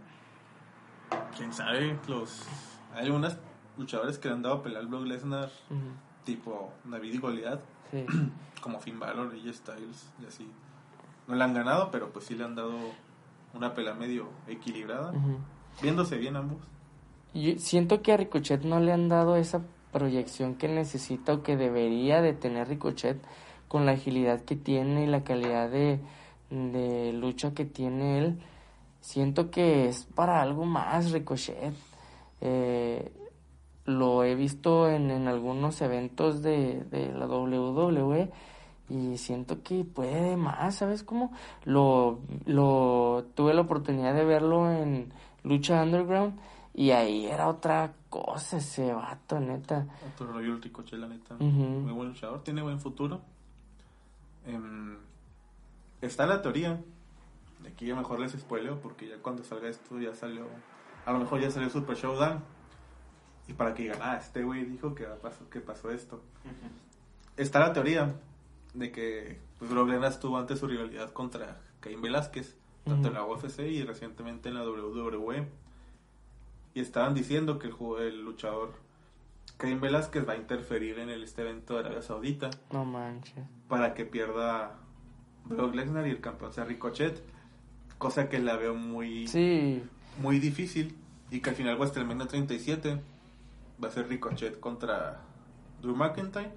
[1.35, 2.47] Quién sabe, los
[2.95, 3.37] hay algunos
[3.77, 5.79] luchadores que le han dado pelea al Brock Lesnar, Ujú,
[6.25, 7.61] tipo David y Goliath.
[7.91, 8.05] Sí.
[8.61, 10.49] como Finn Balor y Styles y así.
[11.27, 12.73] No le han ganado, pero pues sí le han dado
[13.53, 15.11] una pelea medio equilibrada.
[15.11, 15.37] Ujú.
[15.81, 16.57] Viéndose bien ambos.
[17.33, 19.61] Yo siento que a Ricochet no le han dado esa
[19.97, 23.17] proyección que necesita o que debería de tener Ricochet
[23.67, 25.99] con la agilidad que tiene y la calidad de,
[26.49, 28.39] de lucha que tiene él.
[29.01, 31.73] Siento que es para algo más Ricochet.
[32.41, 33.11] Eh,
[33.85, 38.29] lo he visto en, en algunos eventos de, de la WWE
[38.89, 41.31] y siento que puede más, ¿sabes cómo?
[41.65, 45.11] Lo, lo tuve la oportunidad de verlo en
[45.43, 46.37] Lucha Underground
[46.73, 47.93] y ahí era otra
[48.23, 49.87] cosa ese vato, neta.
[50.13, 51.35] Otro rollo el Ricochet, la neta.
[51.35, 53.21] Muy buen luchador, tiene buen futuro.
[54.45, 54.97] Em,
[56.01, 56.81] está la teoría.
[57.61, 60.45] De aquí a lo mejor les spoileo porque ya cuando salga esto ya salió.
[61.05, 62.43] A lo mejor ya salió Super Showdown.
[63.47, 66.21] Y para que digan, ah, este güey dijo que pasó, que pasó esto.
[67.37, 68.13] Está la teoría
[68.73, 73.25] de que pues, Brock Lesnar estuvo antes su rivalidad contra Caín Velázquez, tanto en la
[73.25, 75.47] UFC y recientemente en la WWE.
[76.77, 78.71] Y estaban diciendo que el, el luchador
[79.57, 83.33] Caín Velázquez va a interferir en el, este evento de Arabia Saudita No manches.
[83.67, 84.75] para que pierda
[85.45, 87.19] Brock Lesnar y el campeón sea Ricochet.
[87.97, 89.81] Cosa que la veo muy, Sí,
[90.21, 90.95] muy difícil.
[91.31, 93.01] Y que al final WrestleMania 37
[93.83, 95.21] va a ser Ricochet contra
[95.81, 96.51] Drew McIntyre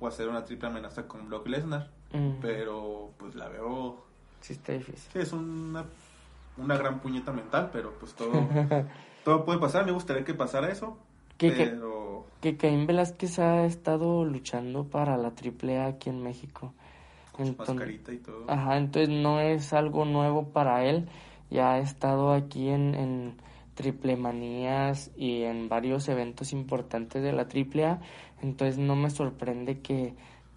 [0.00, 1.90] o a ser una triple amenaza con Brock Lesnar.
[2.14, 4.02] mm, Pero pues la veo.
[4.40, 5.10] sí está difícil.
[5.12, 5.84] sí, es una,
[6.56, 8.32] una gran puñeta mental, pero pues todo,
[9.28, 9.84] todo puede pasar.
[9.84, 10.96] Me gustaría que pasara eso.
[11.36, 11.66] ¿Qué- qué?
[11.66, 16.72] pero Que Caín Velázquez ha estado luchando para la AAA aquí en México.
[17.32, 18.44] con su Entonces- mascarita y todo.
[18.50, 21.08] Ajá, entonces no es algo nuevo para él.
[21.50, 23.36] Ya ha estado aquí en, en
[23.74, 28.00] Triple Manías y en varios eventos importantes de la AAA.
[28.42, 30.14] Entonces no me sorprende que,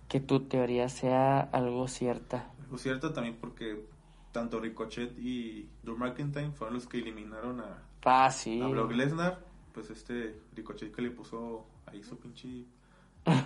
[0.08, 2.50] que tu teoría sea algo cierta.
[2.72, 3.86] Lo cierto también porque
[4.32, 8.62] tanto Ricochet y Drew McIntyre fueron los que eliminaron a, Ah, sí.
[8.62, 9.40] a Brock Lesnar.
[9.74, 12.66] Pues este Ricochet que le puso ahí su pinche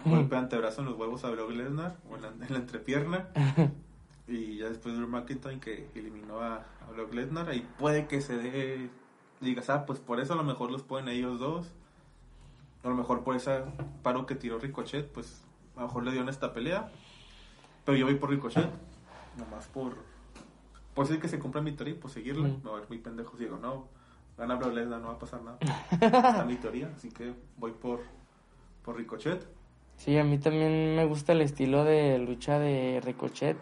[0.06, 3.30] golpe de antebrazo en los huevos a Brock Lesnar o en la, en la entrepierna.
[4.28, 7.50] Y ya después Drew McIntyre que eliminó a, a Brock Lesnar.
[7.50, 8.90] Ahí puede que se dé.
[9.40, 11.72] Digas, ah, pues por eso a lo mejor los ponen ellos dos.
[12.84, 13.64] A lo mejor por ese
[14.02, 15.44] paro que tiró Ricochet, pues
[15.76, 16.92] a lo mejor le dio en esta pelea.
[17.84, 18.70] Pero yo voy por Ricochet.
[19.38, 19.96] Nomás por.
[20.94, 22.48] Por si que se compra mi teoría y por seguirla.
[22.48, 22.62] Mm.
[22.64, 23.90] Me voy a ver muy pendejo si digo, no,
[24.38, 25.58] gana Brock Lesnar, no va a pasar nada.
[25.92, 28.02] Está mi teoría, así que voy por,
[28.84, 29.48] por Ricochet.
[29.98, 33.58] Sí, a mí también me gusta el estilo de lucha de Ricochet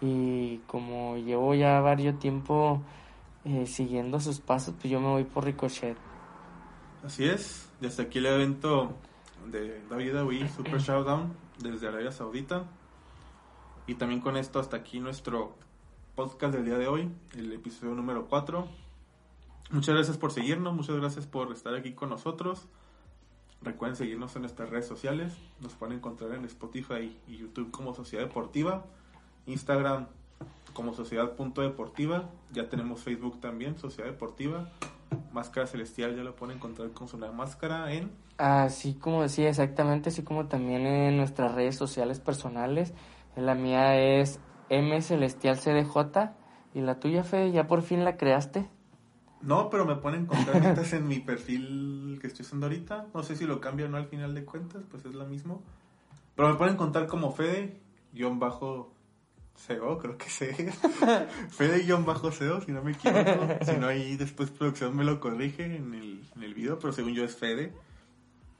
[0.00, 2.82] y como llevo ya varios tiempo
[3.44, 5.96] eh, siguiendo sus pasos, pues yo me voy por Ricochet.
[7.04, 8.94] Así es, hasta aquí el evento
[9.50, 12.64] de David Awi Super Showdown desde Arabia Saudita.
[13.86, 15.56] Y también con esto hasta aquí nuestro
[16.14, 18.68] podcast del día de hoy, el episodio número 4.
[19.70, 22.66] Muchas gracias por seguirnos, muchas gracias por estar aquí con nosotros.
[23.62, 25.36] Recuerden seguirnos en nuestras redes sociales.
[25.60, 28.84] Nos pueden encontrar en Spotify y YouTube como Sociedad Deportiva.
[29.46, 30.08] Instagram
[30.72, 32.30] como Sociedad.deportiva.
[32.52, 34.72] Ya tenemos Facebook también, Sociedad Deportiva.
[35.32, 38.10] Máscara Celestial ya lo pueden encontrar con su máscara en...
[38.38, 42.94] Así como, sí, exactamente, así como también en nuestras redes sociales personales.
[43.36, 46.30] La mía es M Celestial CDJ.
[46.72, 48.68] ¿Y la tuya, Fe, ya por fin la creaste?
[49.42, 53.06] No, pero me pueden encontrar ahorita en mi perfil que estoy usando ahorita.
[53.14, 55.62] No sé si lo cambio o no al final de cuentas, pues es lo mismo.
[56.36, 57.80] Pero me pueden encontrar como Fede,
[58.12, 58.92] guion bajo
[59.66, 60.54] CO, creo que sé.
[61.50, 63.64] Fede guion bajo CO, si no me equivoco.
[63.64, 67.14] Si no, ahí después producción me lo corrige en el, en el video, pero según
[67.14, 67.72] yo es Fede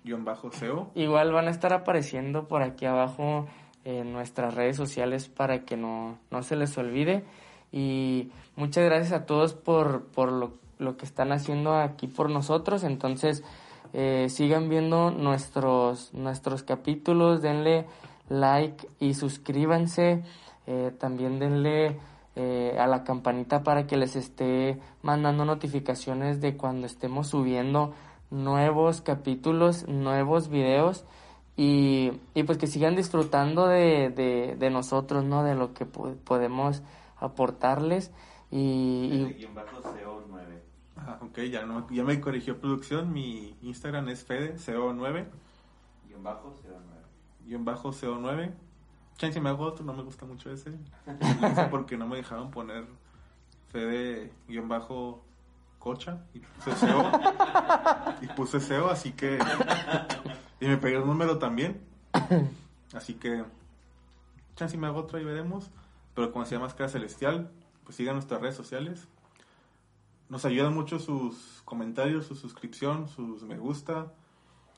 [0.04, 0.90] guion bajo CO.
[0.94, 3.46] Igual van a estar apareciendo por aquí abajo
[3.84, 7.24] en nuestras redes sociales para que no, no se les olvide.
[7.72, 12.82] Y muchas gracias a todos por, por lo, lo que están haciendo aquí por nosotros.
[12.82, 13.44] Entonces,
[13.92, 17.86] eh, sigan viendo nuestros, nuestros capítulos, denle
[18.28, 20.22] like y suscríbanse.
[20.66, 21.98] Eh, también denle
[22.36, 27.92] eh, a la campanita para que les esté mandando notificaciones de cuando estemos subiendo
[28.30, 31.04] nuevos capítulos, nuevos videos.
[31.56, 35.42] Y, y pues que sigan disfrutando de, de, de nosotros, ¿no?
[35.42, 36.82] De lo que po- podemos
[37.18, 38.12] aportarles.
[38.50, 40.19] Y, y Guión bajo CO9.
[41.10, 43.12] Ah, ok, ya, no, ya me corrigió producción.
[43.12, 45.26] Mi Instagram es Fede CO9
[46.06, 47.46] Guión bajo CO9.
[47.46, 48.52] guion bajo CO9.
[49.16, 50.70] Chance me hago otro, no me gusta mucho ese.
[51.40, 52.86] No sé por qué no me dejaron poner
[53.70, 55.24] Fede guion bajo
[55.80, 57.10] cocha y puse SEO.
[58.22, 59.38] y puse SEO, así que.
[60.60, 61.80] Y me pegué el número también.
[62.94, 63.44] Así que.
[64.54, 65.70] Chance me hago otra y veremos.
[66.14, 67.50] Pero como se llama Máscara Celestial,
[67.84, 69.08] pues sigan nuestras redes sociales.
[70.30, 74.12] Nos ayudan mucho sus comentarios, su suscripción, sus me gusta.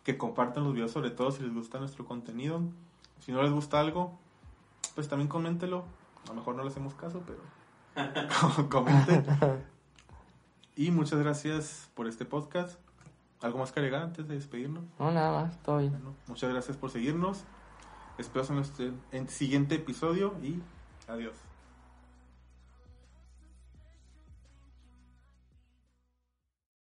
[0.03, 2.63] Que compartan los videos, sobre todo si les gusta nuestro contenido.
[3.21, 4.19] Si no les gusta algo,
[4.95, 5.85] pues también coméntelo.
[6.25, 9.27] A lo mejor no le hacemos caso, pero comenten.
[10.75, 12.81] Y muchas gracias por este podcast.
[13.43, 14.85] ¿Algo más que agregar antes de despedirnos?
[14.99, 15.93] no, nada más, todo bien.
[15.93, 17.45] Bueno, muchas gracias por seguirnos.
[18.17, 18.45] Espero
[18.79, 20.63] en en siguiente episodio y
[21.09, 21.52] adiós.